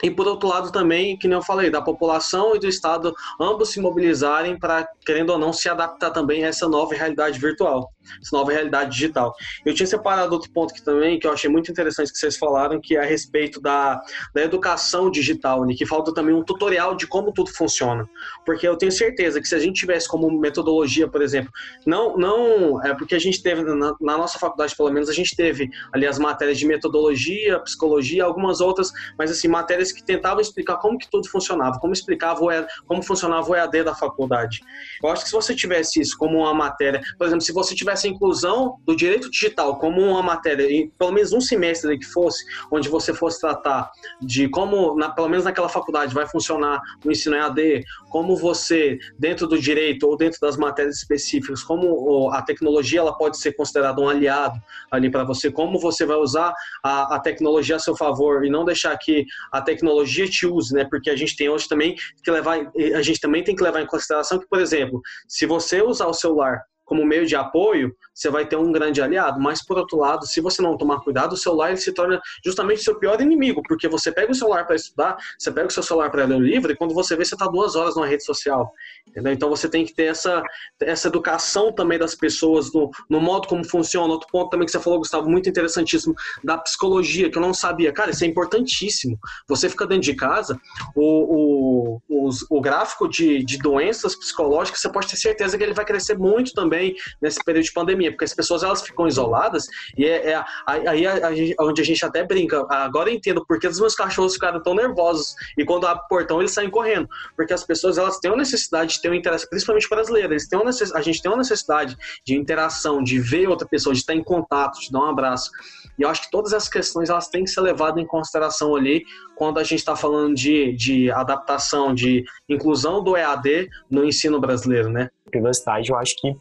E 0.00 0.10
por 0.10 0.28
outro 0.28 0.48
lado 0.48 0.70
também, 0.70 1.16
que 1.16 1.26
nem 1.26 1.36
eu 1.36 1.42
falei, 1.42 1.70
da 1.70 1.82
população 1.82 2.54
e 2.54 2.60
do 2.60 2.68
Estado 2.68 3.12
ambos 3.40 3.70
se 3.70 3.80
mobilizarem 3.80 4.56
para, 4.56 4.86
querendo 5.04 5.30
ou 5.30 5.38
não, 5.38 5.52
se 5.52 5.68
adaptar 5.68 6.10
também 6.10 6.44
a 6.44 6.48
essa 6.48 6.68
nova 6.68 6.94
realidade 6.94 7.38
virtual 7.38 7.90
essa 8.20 8.36
nova 8.36 8.52
realidade 8.52 8.90
digital. 8.90 9.34
Eu 9.64 9.74
tinha 9.74 9.86
separado 9.86 10.32
outro 10.32 10.50
ponto 10.50 10.72
aqui 10.72 10.82
também, 10.82 11.18
que 11.18 11.26
eu 11.26 11.32
achei 11.32 11.50
muito 11.50 11.70
interessante 11.70 12.12
que 12.12 12.18
vocês 12.18 12.36
falaram, 12.36 12.80
que 12.80 12.96
é 12.96 13.00
a 13.00 13.04
respeito 13.04 13.60
da, 13.60 14.00
da 14.34 14.42
educação 14.42 15.10
digital, 15.10 15.64
né, 15.64 15.74
que 15.76 15.86
falta 15.86 16.12
também 16.12 16.34
um 16.34 16.42
tutorial 16.42 16.94
de 16.94 17.06
como 17.06 17.32
tudo 17.32 17.50
funciona. 17.50 18.08
Porque 18.44 18.66
eu 18.66 18.76
tenho 18.76 18.92
certeza 18.92 19.40
que 19.40 19.48
se 19.48 19.54
a 19.54 19.58
gente 19.58 19.80
tivesse 19.80 20.08
como 20.08 20.30
metodologia, 20.30 21.08
por 21.08 21.22
exemplo, 21.22 21.50
não, 21.86 22.16
não 22.16 22.84
é 22.84 22.94
porque 22.94 23.14
a 23.14 23.18
gente 23.18 23.42
teve, 23.42 23.62
na, 23.62 23.94
na 24.00 24.18
nossa 24.18 24.38
faculdade 24.38 24.74
pelo 24.76 24.90
menos, 24.90 25.08
a 25.08 25.12
gente 25.12 25.34
teve 25.34 25.68
ali 25.92 26.06
as 26.06 26.18
matérias 26.18 26.58
de 26.58 26.66
metodologia, 26.66 27.58
psicologia, 27.60 28.24
algumas 28.24 28.60
outras, 28.60 28.92
mas 29.18 29.30
assim, 29.30 29.48
matérias 29.48 29.92
que 29.92 30.02
tentavam 30.02 30.40
explicar 30.40 30.76
como 30.76 30.98
que 30.98 31.10
tudo 31.10 31.28
funcionava, 31.28 31.78
como 31.78 31.92
explicava 31.92 32.42
o 32.42 32.50
EAD, 32.50 32.66
como 32.86 33.02
funcionava 33.02 33.48
o 33.50 33.54
EAD 33.54 33.84
da 33.84 33.94
faculdade. 33.94 34.60
Eu 35.02 35.10
acho 35.10 35.24
que 35.24 35.30
se 35.30 35.34
você 35.34 35.54
tivesse 35.54 36.00
isso 36.00 36.16
como 36.16 36.38
uma 36.38 36.54
matéria, 36.54 37.00
por 37.18 37.26
exemplo, 37.26 37.42
se 37.42 37.52
você 37.52 37.74
tivesse 37.74 37.97
essa 37.98 38.08
inclusão 38.08 38.76
do 38.86 38.94
direito 38.94 39.30
digital 39.30 39.78
como 39.78 40.00
uma 40.00 40.22
matéria, 40.22 40.70
em 40.70 40.88
pelo 40.90 41.12
menos 41.12 41.32
um 41.32 41.40
semestre 41.40 41.98
que 41.98 42.06
fosse, 42.06 42.44
onde 42.70 42.88
você 42.88 43.12
fosse 43.12 43.40
tratar 43.40 43.90
de 44.20 44.48
como, 44.48 44.96
na, 44.96 45.10
pelo 45.10 45.28
menos 45.28 45.44
naquela 45.44 45.68
faculdade, 45.68 46.14
vai 46.14 46.26
funcionar 46.26 46.80
o 47.04 47.10
ensino 47.10 47.36
EAD, 47.36 47.84
como 48.10 48.36
você, 48.36 48.98
dentro 49.18 49.46
do 49.46 49.58
direito 49.58 50.06
ou 50.06 50.16
dentro 50.16 50.38
das 50.40 50.56
matérias 50.56 50.96
específicas, 50.96 51.62
como 51.62 52.30
a 52.30 52.40
tecnologia 52.42 53.00
ela 53.00 53.16
pode 53.16 53.38
ser 53.38 53.52
considerada 53.52 54.00
um 54.00 54.08
aliado 54.08 54.58
ali 54.90 55.10
para 55.10 55.24
você, 55.24 55.50
como 55.50 55.78
você 55.78 56.06
vai 56.06 56.16
usar 56.16 56.54
a, 56.82 57.16
a, 57.16 57.20
tecnologia 57.20 57.76
a 57.76 57.78
seu 57.78 57.96
favor 57.96 58.44
e 58.44 58.50
não 58.50 58.64
deixar 58.64 58.96
que 58.96 59.24
a 59.52 59.60
tecnologia 59.60 60.26
te 60.26 60.46
use, 60.46 60.72
né? 60.72 60.86
Porque 60.88 61.10
a 61.10 61.16
gente 61.16 61.36
tem 61.36 61.48
hoje 61.48 61.68
também 61.68 61.96
que 62.22 62.30
levar, 62.30 62.58
a 62.94 63.02
gente 63.02 63.20
também 63.20 63.42
tem 63.42 63.56
que 63.56 63.62
levar 63.62 63.82
em 63.82 63.86
consideração 63.86 64.38
que, 64.38 64.48
por 64.48 64.60
exemplo, 64.60 65.00
se 65.26 65.46
você 65.46 65.82
usar 65.82 66.06
o 66.06 66.14
celular 66.14 66.62
como 66.88 67.04
meio 67.04 67.26
de 67.26 67.36
apoio, 67.36 67.94
você 68.14 68.30
vai 68.30 68.46
ter 68.46 68.56
um 68.56 68.72
grande 68.72 69.02
aliado. 69.02 69.38
Mas, 69.38 69.64
por 69.64 69.76
outro 69.76 69.98
lado, 69.98 70.26
se 70.26 70.40
você 70.40 70.62
não 70.62 70.76
tomar 70.76 71.00
cuidado, 71.00 71.34
o 71.34 71.36
celular 71.36 71.68
ele 71.68 71.76
se 71.76 71.92
torna 71.92 72.18
justamente 72.42 72.82
seu 72.82 72.98
pior 72.98 73.20
inimigo, 73.20 73.62
porque 73.68 73.86
você 73.86 74.10
pega 74.10 74.32
o 74.32 74.34
celular 74.34 74.66
para 74.66 74.74
estudar, 74.74 75.16
você 75.38 75.52
pega 75.52 75.68
o 75.68 75.70
seu 75.70 75.82
celular 75.82 76.10
para 76.10 76.24
ler 76.24 76.36
um 76.36 76.40
livro, 76.40 76.72
e 76.72 76.76
quando 76.76 76.94
você 76.94 77.14
vê, 77.14 77.24
você 77.24 77.34
está 77.34 77.46
duas 77.46 77.76
horas 77.76 77.94
numa 77.94 78.06
rede 78.06 78.24
social. 78.24 78.72
Entendeu? 79.06 79.32
Então, 79.34 79.50
você 79.50 79.68
tem 79.68 79.84
que 79.84 79.94
ter 79.94 80.04
essa, 80.04 80.42
essa 80.80 81.08
educação 81.08 81.70
também 81.70 81.98
das 81.98 82.14
pessoas 82.14 82.72
no, 82.72 82.90
no 83.08 83.20
modo 83.20 83.46
como 83.46 83.62
funciona. 83.64 84.10
Outro 84.10 84.28
ponto 84.32 84.48
também 84.48 84.64
que 84.64 84.72
você 84.72 84.80
falou, 84.80 84.98
Gustavo, 84.98 85.28
muito 85.28 85.48
interessantíssimo, 85.48 86.14
da 86.42 86.56
psicologia, 86.56 87.30
que 87.30 87.36
eu 87.36 87.42
não 87.42 87.52
sabia. 87.52 87.92
Cara, 87.92 88.12
isso 88.12 88.24
é 88.24 88.26
importantíssimo. 88.26 89.18
Você 89.46 89.68
fica 89.68 89.86
dentro 89.86 90.04
de 90.04 90.14
casa, 90.14 90.58
o, 90.96 92.00
o, 92.08 92.26
os, 92.26 92.46
o 92.48 92.60
gráfico 92.62 93.06
de, 93.06 93.44
de 93.44 93.58
doenças 93.58 94.16
psicológicas, 94.16 94.80
você 94.80 94.90
pode 94.90 95.08
ter 95.08 95.16
certeza 95.16 95.58
que 95.58 95.62
ele 95.62 95.74
vai 95.74 95.84
crescer 95.84 96.16
muito 96.16 96.54
também 96.54 96.77
nesse 97.20 97.42
período 97.44 97.64
de 97.64 97.72
pandemia, 97.72 98.10
porque 98.10 98.24
as 98.24 98.34
pessoas 98.34 98.62
elas 98.62 98.82
ficam 98.82 99.06
isoladas 99.06 99.66
e 99.96 100.04
é, 100.04 100.32
é 100.32 100.44
aí 100.66 101.54
onde 101.60 101.80
a 101.80 101.84
gente 101.84 102.04
até 102.04 102.24
brinca. 102.24 102.66
Agora 102.70 103.10
eu 103.10 103.14
entendo 103.14 103.44
por 103.46 103.58
que 103.58 103.66
os 103.66 103.80
meus 103.80 103.94
cachorros 103.94 104.34
ficaram 104.34 104.62
tão 104.62 104.74
nervosos 104.74 105.34
e 105.56 105.64
quando 105.64 105.86
abre 105.86 106.04
o 106.04 106.08
portão 106.08 106.40
eles 106.40 106.52
saem 106.52 106.70
correndo, 106.70 107.08
porque 107.36 107.52
as 107.52 107.64
pessoas 107.64 107.98
elas 107.98 108.18
têm 108.18 108.30
uma 108.30 108.38
necessidade 108.38 108.94
de 108.94 109.02
ter 109.02 109.10
um 109.10 109.14
interesse, 109.14 109.48
principalmente 109.48 109.88
brasileiras, 109.88 110.46
têm 110.46 110.58
uma 110.58 110.70
a 110.94 111.02
gente 111.02 111.22
tem 111.22 111.30
uma 111.30 111.38
necessidade 111.38 111.96
de 112.24 112.36
interação, 112.36 113.02
de 113.02 113.18
ver 113.18 113.48
outra 113.48 113.66
pessoa, 113.66 113.94
de 113.94 114.00
estar 114.00 114.14
em 114.14 114.22
contato, 114.22 114.80
de 114.80 114.90
dar 114.90 115.00
um 115.00 115.10
abraço. 115.10 115.50
E 115.98 116.02
eu 116.02 116.08
acho 116.08 116.22
que 116.22 116.30
todas 116.30 116.52
essas 116.52 116.68
questões 116.68 117.10
elas 117.10 117.28
têm 117.28 117.44
que 117.44 117.50
ser 117.50 117.60
levadas 117.60 118.02
em 118.02 118.06
consideração 118.06 118.76
ali 118.76 119.04
quando 119.36 119.58
a 119.58 119.64
gente 119.64 119.78
está 119.78 119.96
falando 119.96 120.34
de, 120.34 120.72
de 120.72 121.10
adaptação, 121.10 121.94
de 121.94 122.24
inclusão 122.48 123.02
do 123.02 123.16
EAD 123.16 123.68
no 123.90 124.04
ensino 124.04 124.40
brasileiro, 124.40 124.90
né? 124.90 125.10
Privacidade, 125.30 125.90
eu 125.90 125.96
acho 125.96 126.16
que 126.16 126.34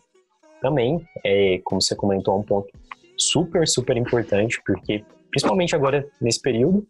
também, 0.68 1.02
é, 1.24 1.62
como 1.64 1.82
você 1.82 1.96
comentou, 1.96 2.38
um 2.38 2.44
ponto 2.44 2.68
super, 3.18 3.66
super 3.66 3.96
importante, 3.96 4.62
porque 4.66 5.04
principalmente 5.32 5.74
agora 5.74 6.06
nesse 6.20 6.42
período, 6.42 6.86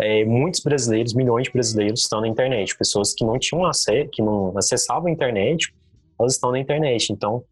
é, 0.00 0.24
muitos 0.24 0.60
brasileiros, 0.60 1.14
milhões 1.14 1.44
de 1.44 1.52
brasileiros 1.52 2.00
estão 2.00 2.20
na 2.20 2.28
internet, 2.28 2.76
pessoas 2.76 3.14
que 3.14 3.24
não 3.24 3.38
tinham 3.38 3.64
acesso, 3.64 4.10
que 4.10 4.20
não 4.20 4.52
acessavam 4.58 5.06
a 5.06 5.10
internet, 5.10 5.72
elas 6.18 6.34
estão 6.34 6.50
na 6.50 6.58
internet. 6.58 7.12
Então, 7.12 7.44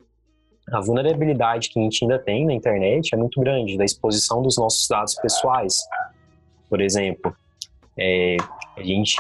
a 0.73 0.81
vulnerabilidade 0.81 1.69
que 1.69 1.79
a 1.79 1.83
gente 1.83 2.05
ainda 2.05 2.19
tem 2.19 2.45
na 2.45 2.53
internet 2.53 3.15
é 3.15 3.17
muito 3.17 3.41
grande, 3.41 3.79
da 3.79 3.85
exposição 3.85 4.43
dos 4.43 4.57
nossos 4.57 4.89
dados 4.89 5.15
pessoais. 5.15 5.77
Por 6.69 6.81
exemplo, 6.81 7.35
é, 7.97 8.37
a 8.77 8.83
gente. 8.83 9.17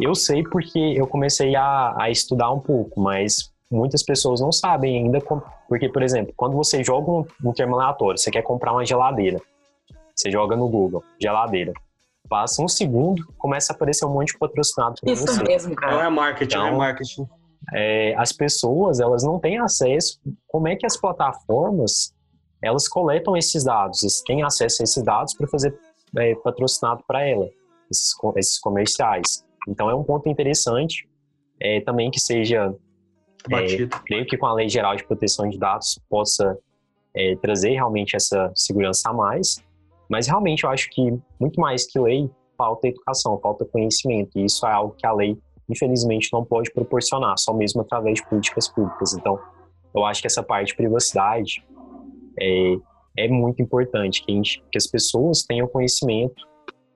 Eu 0.00 0.14
sei 0.14 0.42
porque 0.42 0.78
eu 0.78 1.06
comecei 1.06 1.54
a, 1.54 1.94
a 1.98 2.10
estudar 2.10 2.50
um 2.50 2.60
pouco, 2.60 3.00
mas 3.00 3.52
muitas 3.70 4.02
pessoas 4.02 4.40
não 4.40 4.52
sabem 4.52 4.98
ainda. 4.98 5.20
Como, 5.20 5.42
porque, 5.68 5.88
por 5.88 6.02
exemplo, 6.02 6.32
quando 6.36 6.56
você 6.56 6.82
joga 6.82 7.10
um, 7.10 7.24
um 7.44 7.52
termo 7.52 7.76
aleatório, 7.76 8.18
você 8.18 8.30
quer 8.30 8.42
comprar 8.42 8.72
uma 8.72 8.84
geladeira, 8.84 9.40
você 10.14 10.30
joga 10.30 10.56
no 10.56 10.68
Google, 10.68 11.02
geladeira. 11.20 11.72
Passa 12.28 12.62
um 12.62 12.68
segundo, 12.68 13.24
começa 13.38 13.72
a 13.72 13.76
aparecer 13.76 14.04
um 14.04 14.12
monte 14.12 14.32
de 14.32 14.38
patrocinado 14.38 14.96
para 15.00 15.14
você. 15.14 15.24
Isso 15.24 15.44
mesmo, 15.44 15.74
cara. 15.76 15.94
Não 15.94 16.02
é 16.02 16.10
marketing, 16.10 16.56
então, 16.56 16.66
é 16.66 16.70
marketing 16.72 17.28
é, 17.74 18.14
as 18.16 18.32
pessoas 18.32 19.00
elas 19.00 19.22
não 19.22 19.38
têm 19.38 19.58
acesso. 19.58 20.20
Como 20.46 20.68
é 20.68 20.76
que 20.76 20.86
as 20.86 20.96
plataformas 20.96 22.14
elas 22.62 22.88
coletam 22.88 23.36
esses 23.36 23.64
dados? 23.64 24.02
Eles 24.02 24.22
têm 24.22 24.42
acesso 24.42 24.82
a 24.82 24.84
esses 24.84 25.02
dados 25.02 25.34
para 25.34 25.46
fazer 25.48 25.76
é, 26.16 26.34
patrocinado 26.36 27.02
para 27.06 27.24
ela, 27.26 27.48
esses, 27.90 28.14
esses, 28.36 28.58
comerciais. 28.58 29.44
Então 29.68 29.90
é 29.90 29.94
um 29.94 30.04
ponto 30.04 30.28
interessante 30.28 31.08
é, 31.60 31.80
também 31.80 32.10
que 32.10 32.20
seja 32.20 32.74
é, 33.52 33.86
creio 34.04 34.26
que 34.26 34.36
com 34.36 34.46
a 34.46 34.54
Lei 34.54 34.68
Geral 34.68 34.96
de 34.96 35.04
Proteção 35.04 35.48
de 35.48 35.58
Dados 35.58 35.98
possa 36.08 36.58
é, 37.14 37.36
trazer 37.36 37.70
realmente 37.70 38.14
essa 38.14 38.50
segurança 38.54 39.10
a 39.10 39.12
mais. 39.12 39.64
Mas 40.08 40.28
realmente 40.28 40.64
eu 40.64 40.70
acho 40.70 40.88
que 40.90 41.18
muito 41.40 41.60
mais 41.60 41.86
que 41.86 41.98
lei 41.98 42.30
falta 42.56 42.88
educação, 42.88 43.38
falta 43.40 43.64
conhecimento. 43.64 44.38
E 44.38 44.44
isso 44.44 44.66
é 44.66 44.72
algo 44.72 44.94
que 44.96 45.06
a 45.06 45.12
lei 45.12 45.36
infelizmente 45.68 46.28
não 46.32 46.44
pode 46.44 46.72
proporcionar, 46.72 47.34
só 47.38 47.52
mesmo 47.52 47.80
através 47.80 48.20
de 48.20 48.28
políticas 48.28 48.68
públicas. 48.68 49.14
Então, 49.14 49.38
eu 49.94 50.04
acho 50.04 50.20
que 50.20 50.26
essa 50.26 50.42
parte 50.42 50.68
de 50.68 50.76
privacidade 50.76 51.64
é, 52.38 52.76
é 53.16 53.28
muito 53.28 53.62
importante, 53.62 54.24
que, 54.24 54.32
gente, 54.32 54.62
que, 54.70 54.78
as 54.78 54.86
pessoas 54.86 55.42
tenham 55.42 55.66
conhecimento 55.66 56.46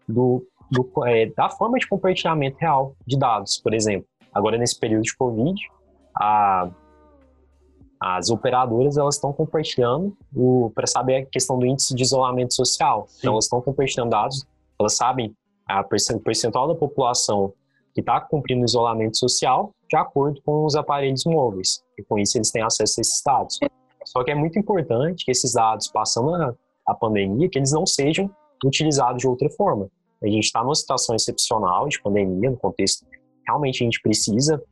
do, 0.06 0.46
do 0.70 0.88
é, 1.06 1.26
da 1.26 1.48
forma 1.50 1.78
de 1.78 1.88
compartilhamento 1.88 2.58
real 2.58 2.94
de 3.06 3.18
dados. 3.18 3.58
Por 3.58 3.74
exemplo, 3.74 4.06
agora 4.32 4.56
nesse 4.56 4.78
período 4.78 5.02
de 5.02 5.16
Covid, 5.16 5.60
a, 6.20 6.70
as 7.98 8.28
operadoras 8.28 8.98
elas 8.98 9.14
estão 9.14 9.32
compartilhando 9.32 10.14
para 10.74 10.86
saber 10.86 11.16
a 11.16 11.26
questão 11.26 11.58
do 11.58 11.64
índice 11.64 11.94
de 11.94 12.02
isolamento 12.02 12.54
social. 12.54 13.06
Sim. 13.08 13.18
Então, 13.20 13.32
elas 13.32 13.46
estão 13.46 13.62
compartilhando 13.62 14.10
dados, 14.10 14.46
elas 14.78 14.96
sabem 14.96 15.34
a 15.66 15.82
percentual 15.82 16.68
da 16.68 16.74
população 16.74 17.52
que 17.94 18.00
está 18.00 18.20
cumprindo 18.20 18.64
isolamento 18.64 19.16
social 19.16 19.72
de 19.88 19.96
acordo 19.96 20.40
com 20.42 20.64
os 20.64 20.76
aparelhos 20.76 21.24
móveis. 21.24 21.82
E 21.98 22.02
com 22.02 22.18
isso 22.18 22.36
eles 22.36 22.50
têm 22.50 22.62
acesso 22.62 22.94
a 22.98 23.00
esses 23.00 23.22
dados. 23.24 23.58
Só 24.04 24.22
que 24.22 24.30
é 24.30 24.34
muito 24.34 24.58
importante 24.58 25.24
que 25.24 25.30
esses 25.30 25.54
dados, 25.54 25.88
passando 25.88 26.34
a, 26.34 26.54
a 26.86 26.94
pandemia, 26.94 27.48
que 27.48 27.58
eles 27.58 27.72
não 27.72 27.86
sejam 27.86 28.30
utilizados 28.64 29.20
de 29.20 29.28
outra 29.28 29.48
forma. 29.50 29.88
A 30.22 30.26
gente 30.26 30.44
está 30.44 30.62
numa 30.62 30.74
situação 30.74 31.16
excepcional 31.16 31.88
de 31.88 32.00
pandemia, 32.00 32.50
no 32.50 32.56
contexto 32.56 33.06
realmente 33.46 33.82
a 33.82 33.84
gente 33.84 34.00
precisa 34.00 34.62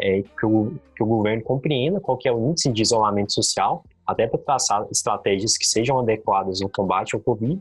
é, 0.00 0.22
que, 0.22 0.46
o, 0.46 0.72
que 0.96 1.02
o 1.02 1.06
governo 1.06 1.42
compreenda 1.42 2.00
qual 2.00 2.18
é 2.24 2.32
o 2.32 2.50
índice 2.50 2.72
de 2.72 2.82
isolamento 2.82 3.32
social, 3.32 3.84
até 4.06 4.26
para 4.26 4.38
traçar 4.38 4.86
estratégias 4.90 5.56
que 5.56 5.66
sejam 5.66 5.98
adequadas 5.98 6.60
no 6.60 6.68
combate 6.68 7.14
ao 7.14 7.20
Covid, 7.20 7.60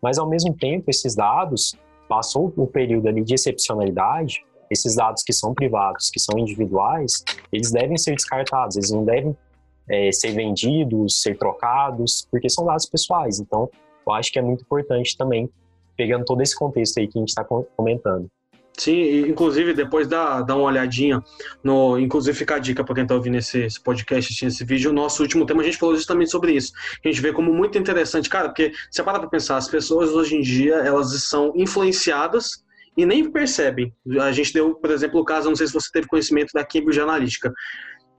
mas 0.00 0.18
ao 0.18 0.28
mesmo 0.28 0.54
tempo 0.54 0.90
esses 0.90 1.14
dados 1.14 1.76
passou 2.08 2.52
o 2.56 2.66
período 2.66 3.08
ali 3.08 3.22
de 3.22 3.34
excepcionalidade, 3.34 4.44
esses 4.70 4.96
dados 4.96 5.22
que 5.22 5.32
são 5.32 5.54
privados, 5.54 6.10
que 6.10 6.18
são 6.18 6.38
individuais, 6.38 7.24
eles 7.52 7.70
devem 7.70 7.96
ser 7.96 8.14
descartados, 8.14 8.76
eles 8.76 8.90
não 8.90 9.04
devem 9.04 9.36
é, 9.88 10.10
ser 10.10 10.32
vendidos, 10.32 11.20
ser 11.20 11.36
trocados, 11.36 12.26
porque 12.30 12.48
são 12.48 12.64
dados 12.64 12.86
pessoais. 12.86 13.38
Então, 13.38 13.68
eu 14.06 14.12
acho 14.12 14.32
que 14.32 14.38
é 14.38 14.42
muito 14.42 14.62
importante 14.62 15.16
também, 15.16 15.48
pegando 15.96 16.24
todo 16.24 16.40
esse 16.40 16.56
contexto 16.56 16.98
aí 16.98 17.06
que 17.06 17.18
a 17.18 17.20
gente 17.20 17.28
está 17.28 17.44
comentando. 17.44 18.28
Sim, 18.76 19.28
inclusive 19.28 19.74
depois 19.74 20.08
dá, 20.08 20.40
dá 20.40 20.56
uma 20.56 20.64
olhadinha 20.64 21.22
no. 21.62 21.98
Inclusive 21.98 22.36
fica 22.36 22.56
a 22.56 22.58
dica 22.58 22.82
para 22.82 22.94
quem 22.94 23.02
está 23.02 23.14
ouvindo 23.14 23.36
esse, 23.36 23.60
esse 23.64 23.80
podcast, 23.80 24.46
esse 24.46 24.64
vídeo. 24.64 24.90
O 24.90 24.94
nosso 24.94 25.22
último 25.22 25.44
tema 25.44 25.60
a 25.60 25.64
gente 25.64 25.76
falou 25.76 25.94
justamente 25.94 26.30
sobre 26.30 26.52
isso. 26.52 26.72
A 27.04 27.08
gente 27.08 27.20
vê 27.20 27.32
como 27.32 27.52
muito 27.52 27.78
interessante, 27.78 28.30
cara, 28.30 28.48
porque 28.48 28.72
você 28.90 29.02
para 29.02 29.20
para 29.20 29.28
pensar, 29.28 29.56
as 29.56 29.68
pessoas 29.68 30.10
hoje 30.10 30.36
em 30.36 30.40
dia 30.40 30.76
elas 30.76 31.12
são 31.22 31.52
influenciadas 31.54 32.64
e 32.96 33.04
nem 33.04 33.30
percebem. 33.30 33.94
A 34.20 34.32
gente 34.32 34.52
deu, 34.52 34.74
por 34.74 34.90
exemplo, 34.90 35.20
o 35.20 35.24
caso, 35.24 35.48
não 35.48 35.56
sei 35.56 35.66
se 35.66 35.72
você 35.72 35.90
teve 35.92 36.06
conhecimento 36.06 36.52
da 36.52 36.64
Cambridge 36.64 37.00
Analytica, 37.00 37.52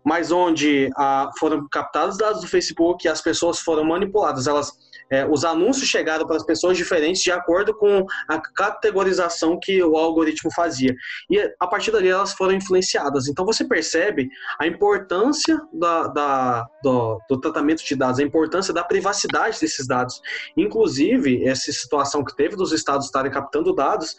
mas 0.06 0.32
onde 0.32 0.90
ah, 0.98 1.30
foram 1.40 1.68
captados 1.68 2.18
dados 2.18 2.42
do 2.42 2.48
Facebook 2.48 3.06
e 3.06 3.10
as 3.10 3.22
pessoas 3.22 3.60
foram 3.60 3.84
manipuladas. 3.86 4.48
Elas 4.48 4.72
é, 5.14 5.28
os 5.30 5.46
anúncios 5.46 5.88
chegaram 5.88 6.26
para 6.26 6.38
as 6.38 6.44
pessoas 6.44 6.76
diferentes 6.76 7.22
de 7.22 7.32
acordo 7.32 7.76
com 7.76 8.04
a 8.28 8.40
categorização 8.40 9.60
que 9.62 9.84
o 9.84 9.96
algoritmo 9.96 10.52
fazia. 10.52 10.96
E 11.30 11.40
a 11.60 11.68
partir 11.68 11.92
dali 11.92 12.08
elas 12.08 12.34
foram 12.34 12.54
influenciadas. 12.54 13.28
Então 13.28 13.46
você 13.46 13.64
percebe 13.64 14.28
a 14.60 14.66
importância 14.66 15.56
da, 15.72 16.08
da 16.08 16.66
do, 16.82 17.20
do, 17.30 17.40
tratamento 17.40 17.86
de 17.86 17.96
dados, 17.96 18.20
a 18.20 18.24
importância 18.24 18.74
da 18.74 18.84
privacidade 18.84 19.60
desses 19.60 19.86
dados. 19.86 20.20
Inclusive, 20.58 21.46
essa 21.46 21.72
situação 21.72 22.24
que 22.24 22.36
teve 22.36 22.56
dos 22.56 22.72
estados 22.72 23.06
estarem 23.06 23.32
captando 23.32 23.76
dados 23.76 24.16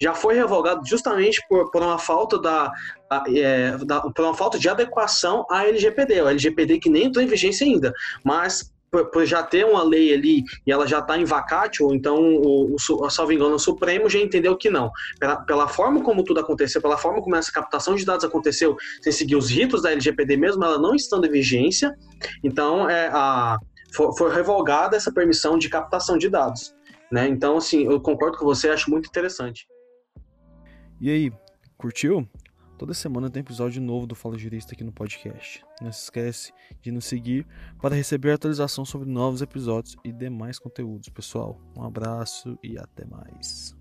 já 0.00 0.14
foi 0.14 0.34
revogado 0.34 0.86
justamente 0.86 1.40
por, 1.48 1.70
por 1.72 1.82
uma 1.82 1.98
falta 1.98 2.38
da, 2.40 2.70
é, 3.34 3.76
da, 3.78 4.00
por 4.02 4.24
uma 4.24 4.34
falta 4.34 4.58
de 4.58 4.68
adequação 4.68 5.44
à 5.50 5.66
LGPD, 5.66 6.22
o 6.22 6.28
LGPD 6.28 6.78
que 6.78 6.90
nem 6.90 7.04
entrou 7.06 7.24
em 7.24 7.28
vigência 7.28 7.66
ainda, 7.66 7.92
mas 8.24 8.70
por, 8.90 9.26
já 9.26 9.42
ter 9.42 9.64
uma 9.64 9.82
lei 9.82 10.12
ali 10.12 10.44
e 10.66 10.72
ela 10.72 10.86
já 10.86 11.00
está 11.00 11.18
em 11.18 11.24
vacatio, 11.24 11.94
então, 11.94 12.18
o, 12.18 12.74
o, 12.74 13.10
salvo 13.10 13.32
engano, 13.32 13.54
o 13.54 13.58
Supremo 13.58 14.08
já 14.08 14.18
entendeu 14.18 14.56
que 14.56 14.70
não. 14.70 14.90
Pela, 15.18 15.36
pela, 15.36 15.68
forma 15.68 16.02
como 16.02 16.24
tudo 16.24 16.40
aconteceu, 16.40 16.80
pela 16.80 16.96
forma 16.96 17.22
como 17.22 17.36
essa 17.36 17.52
captação 17.52 17.94
de 17.94 18.04
dados 18.04 18.24
aconteceu, 18.24 18.76
sem 19.02 19.12
seguir 19.12 19.36
os 19.36 19.50
ritos 19.50 19.82
da 19.82 19.92
LGPD 19.92 20.36
mesmo, 20.36 20.64
ela 20.64 20.78
não 20.78 20.94
estando 20.94 21.26
em 21.26 21.30
vigência, 21.30 21.94
então 22.42 22.88
é, 22.88 23.08
a, 23.08 23.58
foi, 23.94 24.16
foi 24.16 24.34
revogada 24.34 24.96
essa 24.96 25.12
permissão 25.12 25.58
de 25.58 25.68
captação 25.68 26.16
de 26.16 26.28
dados. 26.28 26.74
Né? 27.10 27.28
Então, 27.28 27.56
assim, 27.56 27.84
eu 27.84 28.00
concordo 28.00 28.38
com 28.38 28.44
você, 28.44 28.68
acho 28.68 28.90
muito 28.90 29.08
interessante. 29.08 29.66
E 31.00 31.10
aí, 31.10 31.32
curtiu? 31.76 32.28
Toda 32.78 32.92
semana 32.92 33.30
tem 33.30 33.40
episódio 33.40 33.80
novo 33.80 34.06
do 34.06 34.14
Fala 34.14 34.36
Jurista 34.36 34.74
aqui 34.74 34.84
no 34.84 34.92
podcast. 34.92 35.64
Não 35.80 35.90
se 35.90 36.04
esquece 36.04 36.52
de 36.82 36.90
nos 36.90 37.06
seguir 37.06 37.46
para 37.80 37.94
receber 37.94 38.32
atualização 38.32 38.84
sobre 38.84 39.08
novos 39.08 39.40
episódios 39.40 39.96
e 40.04 40.12
demais 40.12 40.58
conteúdos, 40.58 41.08
pessoal. 41.08 41.58
Um 41.76 41.82
abraço 41.82 42.58
e 42.62 42.78
até 42.78 43.04
mais. 43.06 43.75